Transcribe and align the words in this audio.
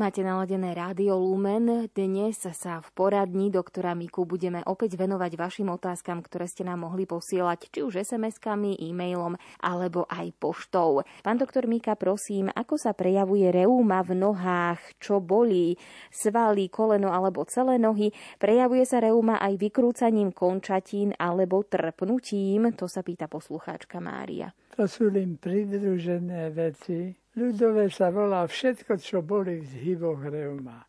Máte 0.00 0.24
naladené 0.24 0.72
Rádio 0.72 1.20
Lumen. 1.20 1.84
Dnes 1.92 2.40
sa 2.40 2.80
v 2.80 2.88
poradni 2.96 3.52
doktora 3.52 3.92
Miku 3.92 4.24
budeme 4.24 4.64
opäť 4.64 4.96
venovať 4.96 5.36
vašim 5.36 5.68
otázkam, 5.68 6.24
ktoré 6.24 6.48
ste 6.48 6.64
nám 6.64 6.88
mohli 6.88 7.04
posielať, 7.04 7.68
či 7.68 7.84
už 7.84 8.00
SMS-kami, 8.08 8.80
e-mailom 8.80 9.36
alebo 9.60 10.08
aj 10.08 10.32
poštou. 10.40 11.04
Pán 11.20 11.36
doktor 11.36 11.68
Mika, 11.68 12.00
prosím, 12.00 12.48
ako 12.48 12.80
sa 12.80 12.96
prejavuje 12.96 13.52
reuma 13.52 14.00
v 14.00 14.16
nohách, 14.16 14.80
čo 14.96 15.20
bolí, 15.20 15.76
svaly, 16.08 16.72
koleno 16.72 17.12
alebo 17.12 17.44
celé 17.44 17.76
nohy? 17.76 18.08
Prejavuje 18.40 18.88
sa 18.88 19.04
reuma 19.04 19.36
aj 19.36 19.60
vykrúcaním 19.60 20.32
končatín 20.32 21.12
alebo 21.20 21.60
trpnutím? 21.60 22.72
To 22.72 22.88
sa 22.88 23.04
pýta 23.04 23.28
poslucháčka 23.28 24.00
Mária. 24.00 24.48
To 24.80 24.88
sú 24.88 25.12
len 25.12 25.36
pridružené 25.36 26.48
veci, 26.56 27.12
Ľudové 27.38 27.86
sa 27.94 28.10
volá 28.10 28.42
všetko, 28.42 28.98
čo 28.98 29.22
boli 29.22 29.62
v 29.62 29.66
zhyboch 29.66 30.18
reuma. 30.26 30.82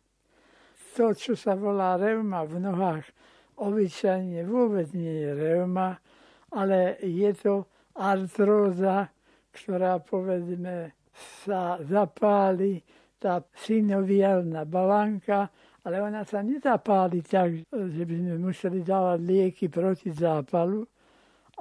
To, 0.98 1.14
čo 1.14 1.38
sa 1.38 1.54
volá 1.54 1.94
reuma 1.94 2.42
v 2.42 2.58
nohách, 2.58 3.06
obyčajne 3.62 4.42
vôbec 4.44 4.90
nie 4.92 5.22
je 5.22 5.30
reuma, 5.38 5.96
ale 6.50 6.98
je 7.00 7.30
to 7.38 7.70
artróza, 7.94 9.06
ktorá 9.54 10.02
povedzme 10.02 10.98
sa 11.46 11.78
zapáli, 11.80 12.82
tá 13.22 13.38
synoviálna 13.38 14.66
balanka, 14.66 15.46
ale 15.86 16.02
ona 16.02 16.26
sa 16.26 16.42
nezapáli 16.42 17.22
tak, 17.22 17.70
že 17.70 18.02
by 18.02 18.14
sme 18.18 18.34
museli 18.42 18.82
dávať 18.82 19.18
lieky 19.22 19.70
proti 19.70 20.10
zápalu, 20.10 20.82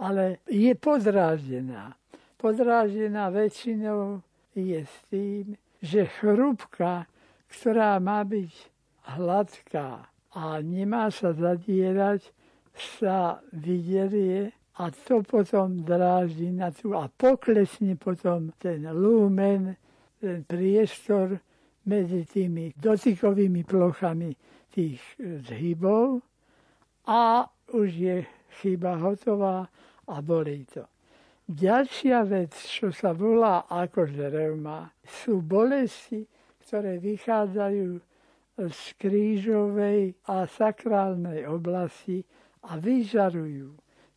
ale 0.02 0.42
je 0.50 0.74
podráždená. 0.74 1.94
Podráždená 2.34 3.30
väčšinou 3.30 4.26
je 4.56 4.82
s 4.84 4.96
tým, 5.08 5.56
že 5.82 6.06
chrúbka, 6.20 7.08
ktorá 7.50 7.98
má 7.98 8.24
byť 8.24 8.52
hladká 9.18 10.06
a 10.36 10.44
nemá 10.64 11.12
sa 11.12 11.36
zadierať, 11.36 12.24
sa 12.72 13.44
vyderie 13.52 14.56
a 14.80 14.88
to 14.90 15.20
potom 15.28 15.84
dráždi 15.84 16.50
na 16.56 16.72
tú 16.72 16.96
a 16.96 17.12
poklesne 17.12 18.00
potom 18.00 18.56
ten 18.56 18.88
lumen, 18.96 19.76
ten 20.24 20.48
priestor 20.48 21.36
medzi 21.84 22.24
tými 22.24 22.72
dotykovými 22.80 23.68
plochami 23.68 24.32
tých 24.72 25.02
zhybov 25.20 26.24
a 27.10 27.44
už 27.76 27.90
je 27.92 28.18
chyba 28.64 28.96
hotová 29.02 29.68
a 30.08 30.16
bolí 30.24 30.64
to. 30.72 30.88
Ďalšia 31.52 32.24
vec, 32.32 32.56
čo 32.56 32.96
sa 32.96 33.12
volá 33.12 33.68
akože 33.68 34.32
reuma, 34.32 34.88
sú 35.04 35.44
bolesti, 35.44 36.24
ktoré 36.64 36.96
vychádzajú 37.04 37.90
z 38.56 38.82
krížovej 38.96 40.16
a 40.32 40.48
sakrálnej 40.48 41.44
oblasti 41.52 42.24
a 42.72 42.80
vyžarujú. 42.80 43.68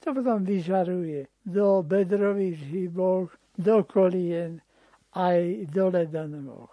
To 0.06 0.08
potom 0.14 0.46
vyžaruje 0.46 1.26
do 1.42 1.82
bedrových 1.82 2.60
hybov, 2.70 3.34
do 3.58 3.82
kolien, 3.82 4.62
aj 5.18 5.66
do 5.74 5.90
nôh. 6.38 6.70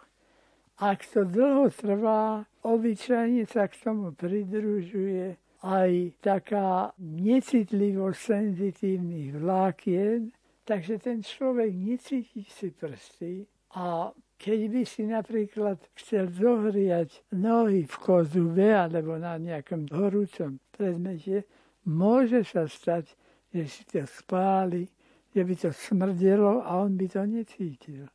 Ak 0.78 1.10
to 1.10 1.26
dlho 1.26 1.74
trvá, 1.74 2.46
obyčajne 2.62 3.50
sa 3.50 3.66
k 3.66 3.82
tomu 3.82 4.14
pridružuje 4.14 5.42
aj 5.66 6.22
taká 6.22 6.94
necitlivosť 7.02 8.18
senzitívnych 8.18 9.42
vlákien, 9.42 10.30
Takže 10.72 11.04
ten 11.04 11.20
človek 11.20 11.76
necíti 11.76 12.48
si 12.48 12.72
prsty 12.72 13.44
a 13.76 14.08
keď 14.40 14.60
by 14.72 14.82
si 14.88 15.04
napríklad 15.04 15.76
chcel 16.00 16.32
zohriať 16.32 17.28
nohy 17.36 17.84
v 17.84 17.96
kozube 18.00 18.72
alebo 18.72 19.20
na 19.20 19.36
nejakom 19.36 19.92
horúcom 19.92 20.64
predmete, 20.72 21.44
môže 21.84 22.48
sa 22.48 22.72
stať, 22.72 23.12
že 23.52 23.68
si 23.68 23.84
to 23.84 24.08
spáli, 24.08 24.88
že 25.36 25.44
by 25.44 25.56
to 25.60 25.76
smrdelo 25.76 26.64
a 26.64 26.80
on 26.80 26.96
by 26.96 27.08
to 27.12 27.20
necítil. 27.28 28.08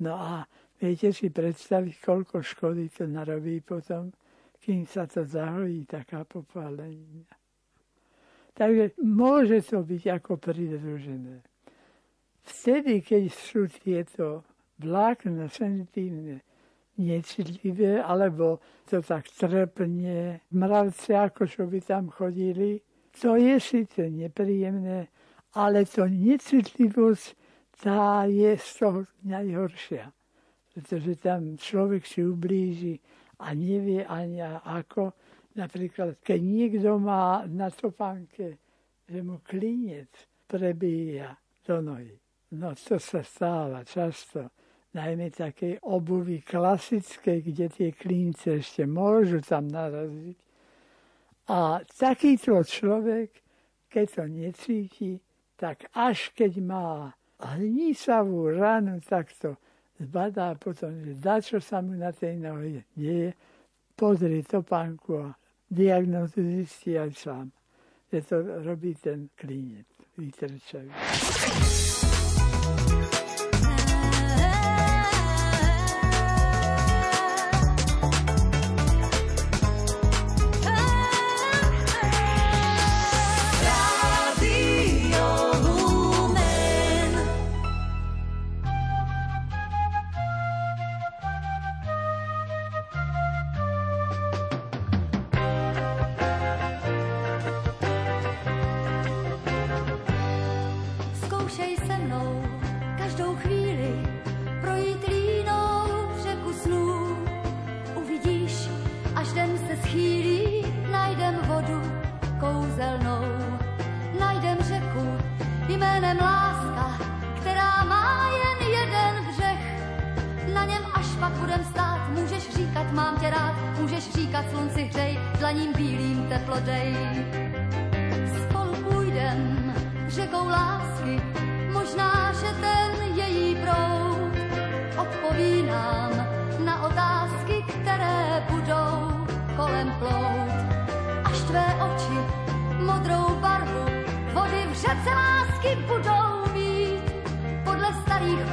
No 0.00 0.16
a 0.16 0.48
viete 0.80 1.12
si 1.12 1.28
predstaviť, 1.28 2.00
koľko 2.00 2.40
škody 2.40 2.88
to 2.88 3.04
narobí 3.04 3.60
potom, 3.60 4.08
kým 4.64 4.88
sa 4.88 5.04
to 5.04 5.28
zahojí, 5.28 5.84
taká 5.84 6.24
popálenina. 6.24 7.28
Takže 8.56 8.96
môže 9.04 9.60
to 9.60 9.84
byť 9.84 10.02
ako 10.08 10.40
pridružené. 10.40 11.49
Vtedy, 12.44 13.04
keď 13.04 13.22
sú 13.32 13.68
tieto 13.68 14.44
vlákna 14.80 15.48
senzitívne 15.52 16.40
necitlivé, 17.00 18.00
alebo 18.00 18.60
to 18.88 19.00
tak 19.00 19.28
trpne, 19.32 20.44
mravce, 20.52 21.16
ako 21.16 21.48
čo 21.48 21.64
by 21.68 21.80
tam 21.80 22.12
chodili, 22.12 22.80
to 23.16 23.36
je 23.36 23.56
síce 23.60 24.00
nepríjemné, 24.00 25.08
ale 25.56 25.84
to 25.88 26.04
necitlivosť, 26.06 27.26
tá 27.80 28.28
je 28.28 28.60
z 28.60 28.68
toho 28.76 29.08
najhoršia. 29.24 30.12
Pretože 30.70 31.16
tam 31.16 31.56
človek 31.56 32.04
si 32.04 32.20
ublíži 32.20 33.00
a 33.40 33.56
nevie 33.56 34.04
ani 34.04 34.44
ako, 34.44 35.16
Napríklad, 35.50 36.22
keď 36.22 36.40
niekto 36.40 37.02
má 37.02 37.42
na 37.50 37.74
topánke, 37.74 38.62
že 39.10 39.18
mu 39.18 39.42
klinec 39.42 40.10
prebíja 40.46 41.34
do 41.66 41.82
nohy. 41.82 42.14
No 42.50 42.74
to 42.74 42.98
sa 42.98 43.22
stáva 43.22 43.86
často. 43.86 44.50
Najmä 44.90 45.30
také 45.30 45.78
obuvy 45.86 46.42
klasické, 46.42 47.38
kde 47.38 47.70
tie 47.70 47.94
klince 47.94 48.58
ešte 48.58 48.90
môžu 48.90 49.38
tam 49.38 49.70
naraziť. 49.70 50.34
A 51.46 51.78
takýto 51.86 52.58
človek, 52.66 53.30
keď 53.86 54.06
to 54.10 54.24
necíti, 54.26 55.10
tak 55.54 55.86
až 55.94 56.34
keď 56.34 56.52
má 56.58 57.14
hnísavú 57.38 58.50
ranu, 58.50 58.98
tak 58.98 59.30
to 59.38 59.54
zbadá 60.02 60.58
potom, 60.58 60.90
že 61.06 61.14
dačo 61.22 61.62
sa 61.62 61.78
mu 61.78 61.94
na 61.94 62.10
tej 62.10 62.34
nohe 62.42 62.82
deje, 62.98 63.34
pozrie 63.94 64.42
topánku 64.42 65.22
a 65.22 65.28
diagnozu 65.70 66.42
zistí 66.42 66.98
aj 66.98 67.12
sám, 67.14 67.46
že 68.10 68.26
to 68.26 68.42
robí 68.66 68.98
ten 68.98 69.30
klínec 69.38 69.86
vytrčavý. 70.18 70.90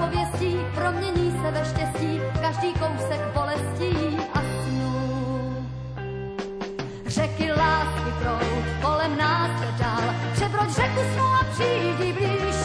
pověstí, 0.07 0.57
promění 0.75 1.31
se 1.31 1.51
ve 1.51 1.65
štěstí, 1.65 2.19
každý 2.41 2.73
kousek 2.73 3.21
bolestí 3.33 4.17
a 4.33 4.39
snů. 4.39 5.67
Řeky 7.05 7.51
lásky 7.51 8.11
prout, 8.21 8.65
kolem 8.81 9.17
nás 9.17 9.61
jde 9.61 9.71
dál, 9.79 10.03
přebroď 10.33 10.69
řeku 10.69 10.99
snů 11.13 11.23
a 11.23 11.43
přijdi 11.53 12.13
blíž. 12.13 12.55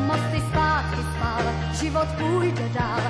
Mosty 0.00 0.40
zpátky 0.50 1.00
spal, 1.16 1.42
život 1.72 2.08
půjde 2.18 2.68
dál, 2.68 3.00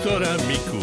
doktora 0.00 0.32
Miku. 0.48 0.80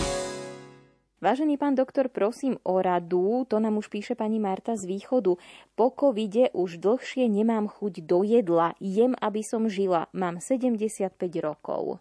Vážený 1.25 1.57
pán 1.57 1.73
doktor, 1.73 2.05
prosím 2.05 2.61
o 2.61 2.77
radu, 2.77 3.49
to 3.49 3.57
nám 3.57 3.81
už 3.81 3.89
píše 3.89 4.13
pani 4.13 4.37
Marta 4.37 4.77
z 4.77 4.85
východu. 4.85 5.41
Po 5.73 5.89
covide 5.89 6.53
už 6.53 6.77
dlhšie 6.77 7.25
nemám 7.25 7.65
chuť 7.65 8.05
do 8.05 8.21
jedla, 8.21 8.77
jem, 8.77 9.17
aby 9.17 9.41
som 9.41 9.65
žila. 9.65 10.05
Mám 10.13 10.37
75 10.37 11.17
rokov. 11.41 11.97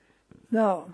No, 0.53 0.93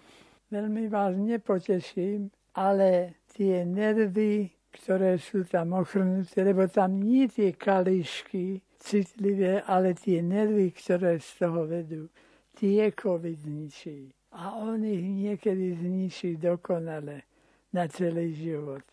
veľmi 0.54 0.86
vás 0.86 1.18
nepoteším, 1.18 2.30
ale 2.54 3.18
tie 3.34 3.66
nervy, 3.66 4.46
ktoré 4.70 5.18
sú 5.18 5.42
tam 5.42 5.74
ochrnuté, 5.74 6.46
lebo 6.46 6.70
tam 6.70 7.02
nie 7.02 7.26
tie 7.26 7.50
kališky 7.50 8.62
citlivé, 8.78 9.66
ale 9.66 9.98
tie 9.98 10.22
nervy, 10.22 10.70
ktoré 10.70 11.18
z 11.18 11.30
toho 11.34 11.66
vedú, 11.66 12.06
tie 12.54 12.94
COVID 12.94 13.42
zničí. 13.42 14.21
A 14.32 14.56
on 14.56 14.80
ich 14.84 15.04
niekedy 15.04 15.76
zničí 15.76 16.40
dokonale 16.40 17.28
na 17.72 17.84
celý 17.88 18.32
život. 18.32 18.84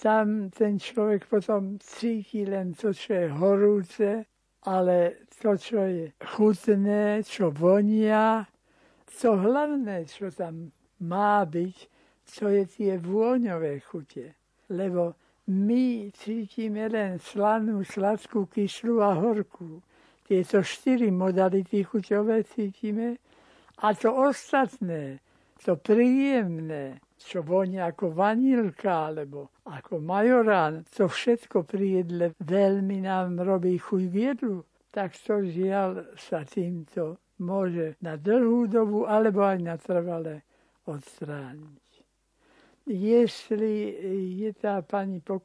Tam 0.00 0.48
ten 0.48 0.80
človek 0.80 1.28
potom 1.28 1.76
cíti 1.80 2.44
len 2.48 2.72
to, 2.72 2.92
čo 2.92 3.12
je 3.12 3.28
horúce, 3.28 4.08
ale 4.64 5.24
to, 5.40 5.56
čo 5.56 5.80
je 5.84 6.12
chutné, 6.20 7.24
čo 7.24 7.52
vonia, 7.52 8.44
to 9.08 9.36
hlavné, 9.36 10.04
čo 10.08 10.32
tam 10.32 10.72
má 11.04 11.44
byť, 11.44 11.76
to 12.24 12.48
je 12.48 12.64
tie 12.68 12.92
vôňové 13.00 13.80
chute. 13.80 14.36
Lebo 14.72 15.16
my 15.50 16.12
cítime 16.14 16.88
len 16.88 17.18
slanú, 17.18 17.82
sladkú, 17.84 18.46
kyslú 18.46 19.02
a 19.02 19.16
horkú. 19.16 19.82
Tieto 20.24 20.62
štyri 20.62 21.10
modality 21.10 21.82
chuťové 21.82 22.46
cítime 22.46 23.18
a 23.80 23.86
to 23.96 24.12
ostatné, 24.12 25.24
to 25.64 25.76
príjemné, 25.76 27.00
čo 27.20 27.44
vonia 27.44 27.92
ako 27.92 28.16
vanilka 28.16 29.12
alebo 29.12 29.52
ako 29.68 30.00
majorán, 30.00 30.84
to 30.88 31.08
všetko 31.08 31.64
pri 31.68 32.04
jedle 32.04 32.32
veľmi 32.40 33.04
nám 33.04 33.40
robí 33.40 33.76
chuť 33.76 34.02
k 34.08 34.14
jedlu. 34.32 34.64
Tak 34.90 35.14
to 35.20 35.44
žiaľ 35.46 36.16
sa 36.18 36.42
týmto 36.42 37.20
môže 37.40 37.96
na 38.04 38.20
dlhú 38.20 38.66
dobu 38.66 39.08
alebo 39.08 39.44
aj 39.46 39.58
na 39.64 39.76
trvale 39.80 40.44
odstrániť. 40.84 41.90
Jestli 42.90 43.74
je 44.40 44.50
tá 44.56 44.82
pani 44.82 45.22
po 45.22 45.38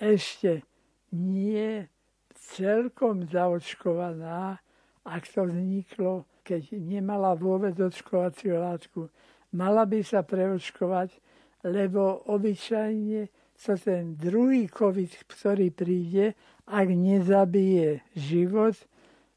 ešte 0.00 0.64
nie 1.12 1.86
celkom 2.34 3.28
zaočkovaná, 3.28 4.58
ak 5.04 5.22
to 5.28 5.46
vzniklo, 5.46 6.24
keď 6.50 6.74
nemala 6.82 7.38
vôbec 7.38 7.78
očkovaciu 7.78 8.58
látku, 8.58 9.06
mala 9.54 9.86
by 9.86 10.02
sa 10.02 10.26
preočkovať, 10.26 11.14
lebo 11.62 12.26
obyčajne 12.26 13.30
sa 13.54 13.78
ten 13.78 14.18
druhý 14.18 14.66
COVID, 14.66 15.30
ktorý 15.30 15.70
príde, 15.70 16.34
ak 16.66 16.88
nezabije 16.90 18.02
život, 18.18 18.74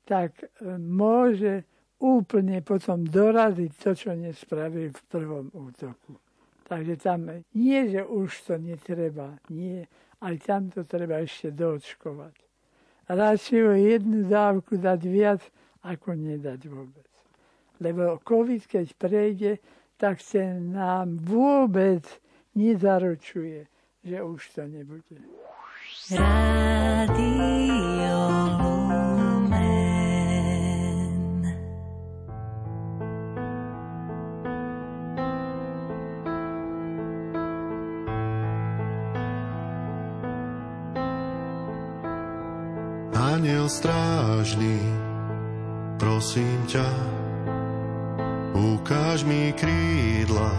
tak 0.10 0.34
e, 0.42 0.48
môže 0.80 1.70
úplne 2.02 2.66
potom 2.66 3.06
doraziť 3.06 3.72
to, 3.78 3.92
čo 3.94 4.12
nespravil 4.18 4.90
v 4.90 5.02
prvom 5.12 5.48
útoku. 5.54 6.18
Takže 6.66 6.96
tam 6.98 7.30
nie, 7.54 7.80
že 7.92 8.02
už 8.02 8.32
to 8.48 8.54
netreba, 8.58 9.38
nie, 9.52 9.86
aj 10.24 10.36
tam 10.42 10.72
to 10.72 10.88
treba 10.88 11.20
ešte 11.22 11.52
doočkovať. 11.52 12.36
Radšej 13.12 13.76
jednu 13.84 14.32
dávku 14.32 14.80
dať 14.80 15.02
viac, 15.04 15.44
ako 15.84 16.16
nedať 16.16 16.68
vôbec. 16.72 17.08
Lebo 17.84 18.20
COVID, 18.24 18.64
keď 18.68 18.88
prejde, 18.96 19.52
tak 20.00 20.24
ten 20.24 20.72
nám 20.72 21.20
vôbec 21.20 22.08
nezaručuje, 22.56 23.68
že 24.04 24.18
už 24.24 24.42
to 24.56 24.64
nebude. 24.68 25.20
Radio. 26.12 27.44
Aniel 43.34 43.66
strážny, 43.66 44.78
prosím 46.04 46.68
ťa, 46.68 46.90
ukáž 48.52 49.24
mi 49.24 49.56
krídla 49.56 50.52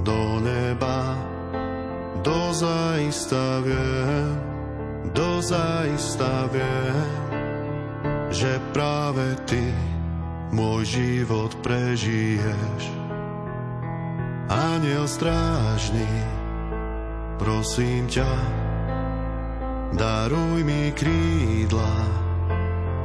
do 0.00 0.40
neba, 0.40 1.20
dozaista 2.24 3.60
viem, 3.60 4.32
dozaista 5.12 6.48
viem, 6.48 7.08
že 8.32 8.56
práve 8.72 9.36
ty 9.44 9.68
môj 10.48 10.88
život 10.88 11.52
prežiješ. 11.60 12.82
Aniel 14.48 15.04
strážny, 15.04 16.08
prosím 17.36 18.08
ťa, 18.08 18.32
daruj 19.92 20.64
mi 20.64 20.88
krídla 20.96 22.21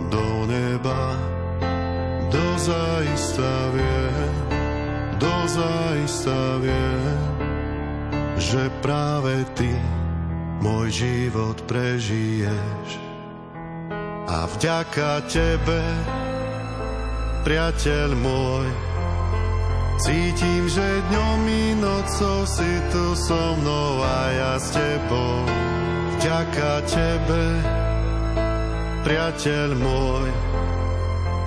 do 0.10 0.46
neba. 0.46 1.18
Dozaista 2.30 3.51
viem, 3.72 4.34
dozaista 5.18 6.60
viem, 6.60 7.18
že 8.38 8.70
práve 8.84 9.46
ty 9.56 9.72
môj 10.62 10.92
život 10.92 11.58
prežiješ. 11.66 12.89
A 14.27 14.44
vďaka 14.58 15.24
tebe, 15.32 15.80
priateľ 17.48 18.10
môj, 18.20 18.68
cítim, 20.04 20.68
že 20.68 20.84
dňom 21.08 21.42
i 21.48 21.66
nocou 21.80 22.44
si 22.44 22.72
tu 22.92 23.16
so 23.16 23.56
mnou 23.63 24.04
a 24.04 24.20
ja 24.36 24.54
s 24.60 24.75
tebou. 24.75 25.48
Vďaka 26.20 26.72
tebe, 26.92 27.44
priateľ 29.08 29.70
môj, 29.80 30.28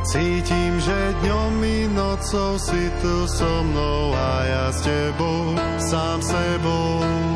Cítim, 0.00 0.80
že 0.80 0.96
dňom 1.20 1.60
i 1.60 1.84
nocou 1.92 2.56
si 2.56 2.88
tu 3.04 3.28
so 3.28 3.52
mnou 3.68 4.16
a 4.16 4.32
ja 4.48 4.66
s 4.72 4.80
tebou, 4.80 5.52
sám 5.76 6.24
sebou. 6.24 7.29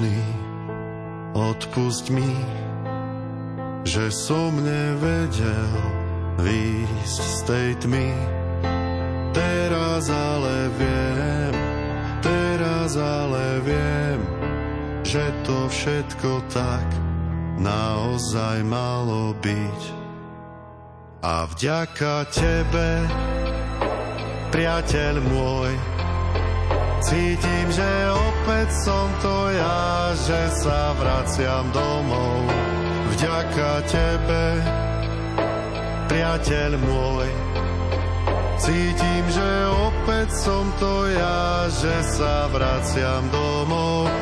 Strážny, 0.00 0.16
odpusť 1.36 2.04
mi, 2.10 2.32
že 3.84 4.08
som 4.08 4.56
nevedel 4.56 5.76
výjsť 6.40 7.20
z 7.20 7.38
tej 7.44 7.68
tmy. 7.84 8.08
Teraz 9.36 10.08
ale 10.08 10.72
viem, 10.80 11.54
teraz 12.24 12.96
ale 12.96 13.60
viem, 13.62 14.18
že 15.04 15.24
to 15.44 15.68
všetko 15.68 16.30
tak 16.48 16.86
naozaj 17.60 18.64
malo 18.64 19.36
byť. 19.44 19.80
A 21.20 21.44
vďaka 21.44 22.24
tebe, 22.32 22.88
priateľ 24.48 25.14
môj, 25.20 25.99
Cítim, 27.00 27.66
že 27.72 27.90
opäť 28.12 28.68
som 28.84 29.08
to 29.24 29.36
ja, 29.56 30.12
že 30.20 30.40
sa 30.60 30.92
vraciam 31.00 31.64
domov. 31.72 32.44
Vďaka 33.16 33.72
tebe, 33.88 34.44
priateľ 36.12 36.76
môj. 36.76 37.28
Cítim, 38.60 39.24
že 39.32 39.50
opäť 39.72 40.28
som 40.44 40.68
to 40.76 41.08
ja, 41.08 41.64
že 41.72 42.04
sa 42.04 42.52
vraciam 42.52 43.24
domov. 43.32 44.19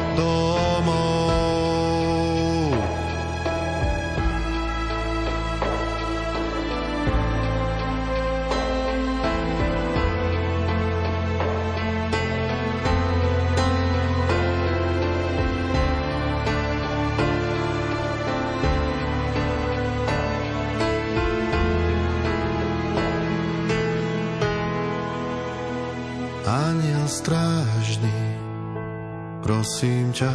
Prosím 29.78 30.10
ťa, 30.10 30.34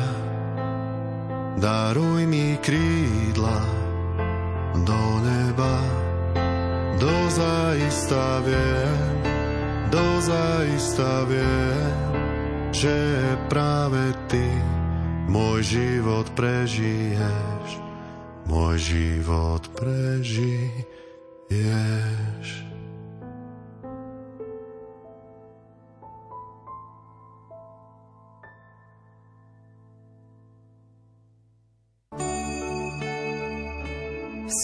daruj 1.59 2.23
mi 2.31 2.55
krídla 2.63 3.59
do 4.87 5.03
neba. 5.19 5.83
Dozaista 6.95 8.39
viem, 8.47 9.19
dozaista 9.91 11.27
viem, 11.27 11.91
že 12.71 12.95
práve 13.51 14.15
ty 14.31 14.47
môj 15.27 15.75
život 15.75 16.31
prežiješ, 16.39 17.83
môj 18.47 18.79
život 18.79 19.67
prežiješ. 19.75 20.71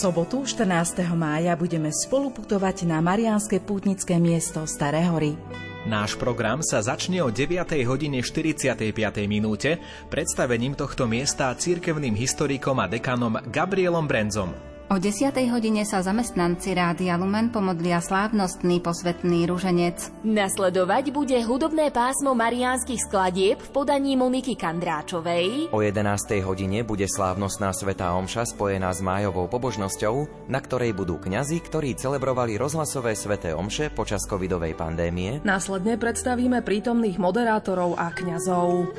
Sobotu 0.00 0.48
14. 0.48 1.04
mája 1.12 1.52
budeme 1.60 1.92
spoluputovať 1.92 2.88
na 2.88 3.04
Mariánske 3.04 3.60
pútnické 3.60 4.16
miesto 4.16 4.64
Staré 4.64 5.04
hory. 5.04 5.36
Náš 5.84 6.16
program 6.16 6.64
sa 6.64 6.80
začne 6.80 7.20
o 7.20 7.28
9. 7.28 7.68
hodine 7.84 8.24
45. 8.24 8.96
minúte 9.28 9.76
predstavením 10.08 10.72
tohto 10.72 11.04
miesta 11.04 11.52
cirkevným 11.52 12.16
historikom 12.16 12.80
a 12.80 12.88
dekanom 12.88 13.44
Gabrielom 13.52 14.08
Brenzom. 14.08 14.69
O 14.90 14.98
10. 14.98 15.30
hodine 15.54 15.86
sa 15.86 16.02
zamestnanci 16.02 16.74
Rádia 16.74 17.14
Lumen 17.14 17.54
pomodlia 17.54 18.02
slávnostný 18.02 18.82
posvetný 18.82 19.46
ruženec. 19.46 20.10
Nasledovať 20.26 21.14
bude 21.14 21.38
hudobné 21.46 21.94
pásmo 21.94 22.34
mariánskych 22.34 23.06
skladieb 23.06 23.62
v 23.62 23.70
podaní 23.70 24.18
Moniky 24.18 24.58
Kandráčovej. 24.58 25.70
O 25.70 25.78
11. 25.78 26.42
hodine 26.42 26.82
bude 26.82 27.06
slávnostná 27.06 27.70
svetá 27.70 28.18
omša 28.18 28.50
spojená 28.50 28.90
s 28.90 28.98
májovou 28.98 29.46
pobožnosťou, 29.46 30.50
na 30.50 30.58
ktorej 30.58 30.90
budú 30.90 31.22
kňazi, 31.22 31.62
ktorí 31.62 31.94
celebrovali 31.94 32.58
rozhlasové 32.58 33.14
sveté 33.14 33.54
omše 33.54 33.94
počas 33.94 34.26
covidovej 34.26 34.74
pandémie. 34.74 35.38
Následne 35.46 36.02
predstavíme 36.02 36.66
prítomných 36.66 37.14
moderátorov 37.14 37.94
a 37.94 38.10
kňazov. 38.10 38.90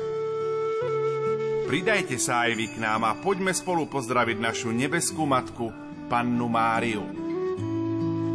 Pridajte 1.72 2.20
sa 2.20 2.44
aj 2.44 2.52
vy 2.52 2.68
k 2.68 2.84
nám 2.84 3.00
a 3.08 3.16
poďme 3.16 3.48
spolu 3.48 3.88
pozdraviť 3.88 4.36
našu 4.36 4.76
nebeskú 4.76 5.24
matku, 5.24 5.72
pannu 6.04 6.44
Máriu. 6.44 7.00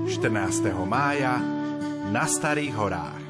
14. 0.09 0.73
mája 0.81 1.37
na 2.09 2.25
Starých 2.25 2.73
horách. 2.73 3.26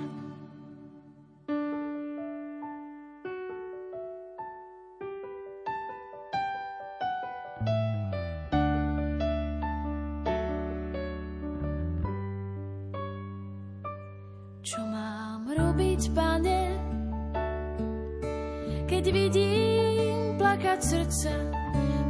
Srdce? 21.08 21.32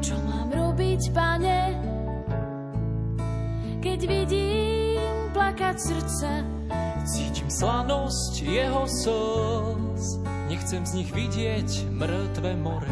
Čo 0.01 0.17
mám 0.25 0.49
robiť, 0.49 1.13
pane, 1.13 1.61
keď 3.77 3.99
vidím 4.09 5.29
plakať 5.37 5.75
srdce. 5.77 6.29
Cítim 7.05 7.45
slanosť 7.45 8.33
jeho 8.41 8.89
slz, 8.89 10.17
nechcem 10.49 10.81
z 10.81 10.91
nich 10.97 11.09
vidieť 11.13 11.93
mŕtve 11.93 12.57
more. 12.57 12.89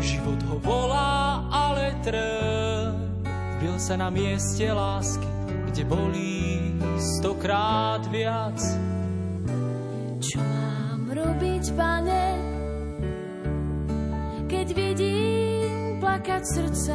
Život 0.00 0.40
ho 0.48 0.56
volá, 0.64 1.44
ale 1.52 1.92
trbil 2.00 3.76
sa 3.76 4.00
na 4.00 4.08
mieste 4.08 4.64
lásky, 4.72 5.28
kde 5.72 5.82
bolí 5.84 6.72
stokrát 6.96 8.00
viac. 8.08 8.56
Plakať 16.26 16.42
srdce? 16.58 16.94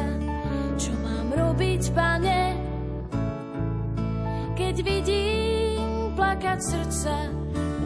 Čo 0.76 0.92
mám 1.00 1.32
robiť, 1.32 1.82
pane, 1.96 2.52
keď 4.52 4.76
vidím 4.84 6.12
plakať 6.12 6.60
srdce. 6.60 7.32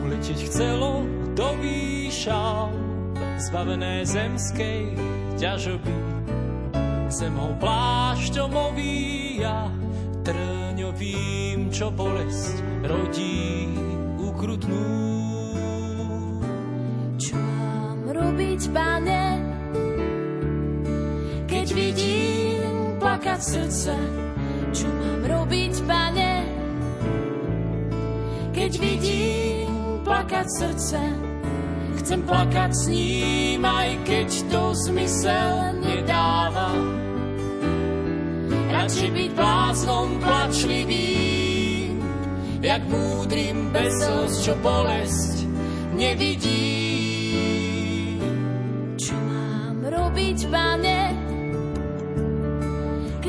Uletieť 0.02 0.42
chcelo 0.50 1.06
do 1.38 1.46
výšav, 1.62 2.74
zbavené 3.46 4.02
zemskej 4.02 4.90
ťažoby. 5.38 5.94
Zem 7.14 7.38
ho 7.38 7.54
plášťom 7.62 8.50
ovíja, 8.50 9.70
trňo 10.26 10.90
vím, 10.98 11.70
čo 11.70 11.94
bolesť 11.94 12.58
rodí 12.90 13.70
ukrutnú. 14.18 14.82
Čo 17.22 17.38
mám 17.38 18.02
robiť, 18.10 18.60
pane, 18.74 19.45
plakať 23.26 23.42
srdce? 23.42 23.94
Čo 24.70 24.86
mám 24.86 25.26
robiť, 25.26 25.74
pane, 25.82 26.46
keď 28.54 28.72
vidím 28.78 29.98
plakať 30.06 30.46
srdce? 30.46 31.02
Chcem 31.98 32.22
plakať 32.22 32.70
s 32.70 32.86
ním, 32.86 33.66
aj 33.66 33.98
keď 34.06 34.30
to 34.46 34.62
zmysel 34.78 35.74
nedáva. 35.82 36.70
Radšej 38.70 39.10
byť 39.10 39.30
bláznom 39.34 40.22
plačlivým, 40.22 41.98
jak 42.62 42.82
múdrym 42.86 43.74
bezosť, 43.74 44.36
čo 44.38 44.54
bolesť 44.62 45.50
nevidí. 45.98 46.78
Čo 48.94 49.18
mám 49.18 49.82
robiť, 49.82 50.38
pane, 50.46 51.25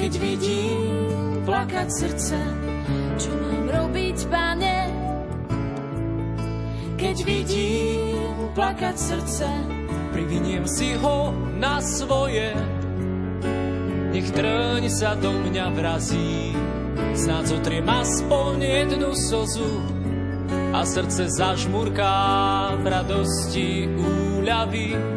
keď 0.08 0.24
vidím 0.24 1.44
plakať 1.44 1.88
srdce? 1.92 2.40
Čo 3.20 3.32
mám 3.44 3.68
robiť, 3.68 4.18
pane, 4.32 4.78
keď 6.96 7.18
vidím 7.28 8.56
plakať 8.56 8.96
srdce? 8.96 9.48
Priviniem 10.16 10.64
si 10.64 10.96
ho 10.96 11.36
na 11.60 11.84
svoje, 11.84 12.56
nech 14.16 14.32
trň 14.32 14.88
sa 14.88 15.20
do 15.20 15.28
mňa 15.44 15.76
vrazí. 15.76 16.56
Snáď 17.12 17.60
zotriem 17.60 17.92
aspoň 17.92 18.64
jednu 18.64 19.12
slzu 19.12 19.92
a 20.72 20.88
srdce 20.88 21.28
zažmurká 21.36 22.16
v 22.80 22.86
radosti 22.88 23.92
úľavy. 23.92 25.17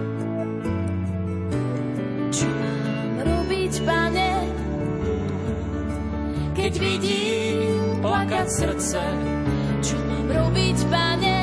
Keď 6.70 6.86
vidím 6.86 7.98
plakať 7.98 8.46
srdce? 8.46 9.02
Čo 9.82 9.98
mám 10.06 10.30
robiť, 10.30 10.78
pane, 10.86 11.38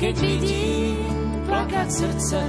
keď 0.00 0.14
vidím 0.24 1.12
plakať 1.44 1.88
srdce? 1.92 2.40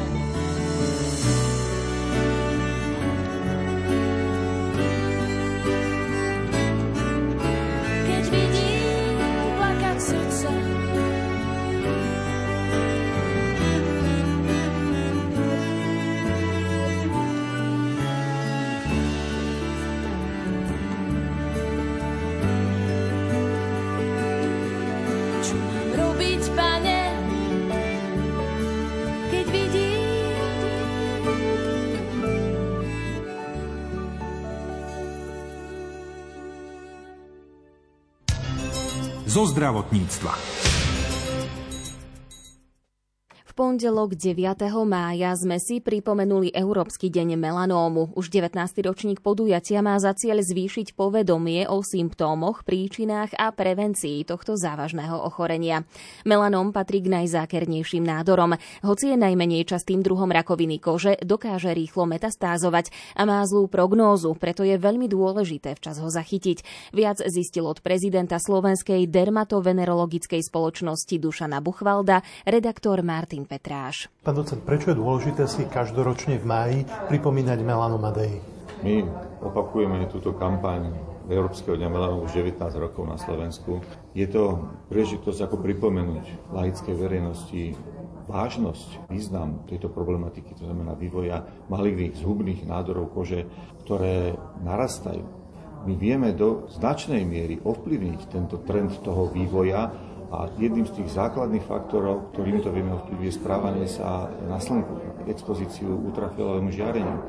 Zo 39.36 39.44
zdravotníctva. 39.52 40.75
Pondelok 43.56 44.20
9. 44.20 44.68
mája 44.84 45.32
sme 45.32 45.64
si 45.64 45.80
pripomenuli 45.80 46.52
Európsky 46.52 47.08
deň 47.08 47.40
melanómu. 47.40 48.12
Už 48.12 48.28
19. 48.28 48.52
ročník 48.84 49.24
podujatia 49.24 49.80
má 49.80 49.96
za 49.96 50.12
cieľ 50.12 50.44
zvýšiť 50.44 50.92
povedomie 50.92 51.64
o 51.64 51.80
symptómoch, 51.80 52.68
príčinách 52.68 53.32
a 53.40 53.56
prevencii 53.56 54.28
tohto 54.28 54.60
závažného 54.60 55.16
ochorenia. 55.24 55.88
Melanóm 56.28 56.76
patrí 56.76 57.00
k 57.00 57.08
najzákernejším 57.16 58.04
nádorom. 58.04 58.60
Hoci 58.84 59.16
je 59.16 59.24
najmenej 59.24 59.64
častým 59.72 60.04
druhom 60.04 60.28
rakoviny 60.36 60.76
kože, 60.84 61.16
dokáže 61.24 61.72
rýchlo 61.72 62.12
metastázovať 62.12 62.92
a 63.16 63.24
má 63.24 63.40
zlú 63.48 63.72
prognózu, 63.72 64.36
preto 64.36 64.68
je 64.68 64.76
veľmi 64.76 65.08
dôležité 65.08 65.80
včas 65.80 66.04
ho 66.04 66.12
zachytiť. 66.12 66.92
Viac 66.92 67.24
zistil 67.24 67.64
od 67.64 67.80
prezidenta 67.80 68.36
Slovenskej 68.36 69.08
dermatovenerologickej 69.08 70.44
spoločnosti 70.44 71.16
Dušana 71.24 71.64
Buchvalda 71.64 72.20
redaktor 72.44 73.00
Martin 73.00 73.45
Petráš. 73.46 74.12
Pán 74.26 74.36
docent, 74.36 74.62
prečo 74.66 74.92
je 74.92 75.00
dôležité 75.00 75.46
si 75.46 75.64
každoročne 75.70 76.42
v 76.42 76.46
máji 76.46 76.80
pripomínať 77.08 77.62
Melanoma 77.62 78.10
Day? 78.10 78.42
My 78.82 79.06
opakujeme 79.42 80.10
túto 80.10 80.34
kampaň 80.34 80.92
Európskeho 81.26 81.74
dňa 81.74 81.90
melanomu 81.90 82.30
už 82.30 82.38
19 82.38 82.60
rokov 82.78 83.06
na 83.10 83.18
Slovensku. 83.18 83.82
Je 84.14 84.30
to 84.30 84.70
príležitosť 84.94 85.50
ako 85.50 85.58
pripomenúť 85.58 86.54
laickej 86.54 86.94
verejnosti 86.94 87.74
vážnosť, 88.26 89.10
význam 89.10 89.66
tejto 89.70 89.90
problematiky, 89.90 90.58
to 90.58 90.66
znamená 90.66 90.98
vývoja 90.98 91.46
maligných 91.70 92.18
zhubných 92.18 92.66
nádorov 92.66 93.14
kože, 93.14 93.46
ktoré 93.86 94.34
narastajú. 94.66 95.26
My 95.86 95.94
vieme 95.94 96.34
do 96.34 96.66
značnej 96.74 97.22
miery 97.22 97.62
ovplyvniť 97.62 98.22
tento 98.34 98.66
trend 98.66 98.98
toho 99.06 99.30
vývoja 99.30 99.94
a 100.32 100.50
jedným 100.58 100.86
z 100.90 101.02
tých 101.02 101.10
základných 101.14 101.66
faktorov, 101.66 102.34
ktorým 102.34 102.62
to 102.62 102.74
vieme 102.74 102.94
ovplyvniť, 102.98 103.28
je 103.30 103.40
správanie 103.40 103.88
sa 103.90 104.30
na 104.50 104.58
slnku, 104.58 105.26
expozíciu 105.30 105.90
ultrafialovému 106.10 106.70
žiareniu. 106.70 107.26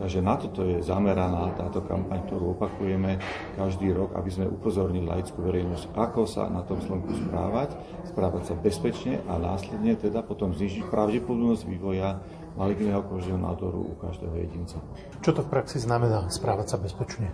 Takže 0.00 0.24
na 0.24 0.32
toto 0.40 0.64
je 0.64 0.80
zameraná 0.80 1.52
táto 1.60 1.84
kampaň, 1.84 2.24
ktorú 2.24 2.56
opakujeme 2.56 3.20
každý 3.52 3.92
rok, 3.92 4.16
aby 4.16 4.32
sme 4.32 4.48
upozornili 4.48 5.04
laickú 5.04 5.44
verejnosť, 5.44 5.92
ako 5.92 6.24
sa 6.24 6.48
na 6.48 6.64
tom 6.64 6.80
slnku 6.80 7.12
správať, 7.12 7.76
správať 8.08 8.42
sa 8.48 8.54
bezpečne 8.56 9.20
a 9.28 9.36
následne 9.36 10.00
teda 10.00 10.24
potom 10.24 10.56
znižiť 10.56 10.88
pravdepodobnosť 10.88 11.68
vývoja 11.68 12.16
maligného 12.56 13.04
kožného 13.04 13.36
nádoru 13.44 13.92
u 13.92 13.94
každého 14.00 14.40
jedinca. 14.40 14.80
Čo 15.20 15.36
to 15.36 15.44
v 15.44 15.52
praxi 15.52 15.76
znamená 15.76 16.32
správať 16.32 16.66
sa 16.72 16.76
bezpečne? 16.80 17.28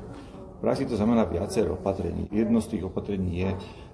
Praxi 0.57 0.89
to 0.89 0.97
znamená 0.97 1.29
viacero 1.29 1.77
opatrení. 1.77 2.33
Jedno 2.33 2.65
z 2.65 2.77
tých 2.77 2.83
opatrení 2.89 3.45
je 3.45 3.51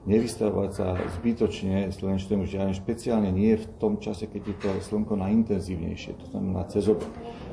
nevystavovať 0.07 0.71
sa 0.71 0.95
zbytočne 1.19 1.91
slnečnému 1.91 2.47
žiareniu, 2.47 2.75
špeciálne 2.75 3.31
nie 3.35 3.59
v 3.59 3.67
tom 3.83 3.99
čase, 3.99 4.31
keď 4.31 4.43
je 4.47 4.57
to 4.63 4.71
slnko 4.83 5.15
najintenzívnejšie, 5.19 6.19
to 6.23 6.27
znamená 6.31 6.67
cez 6.71 6.87
obed. 6.91 7.11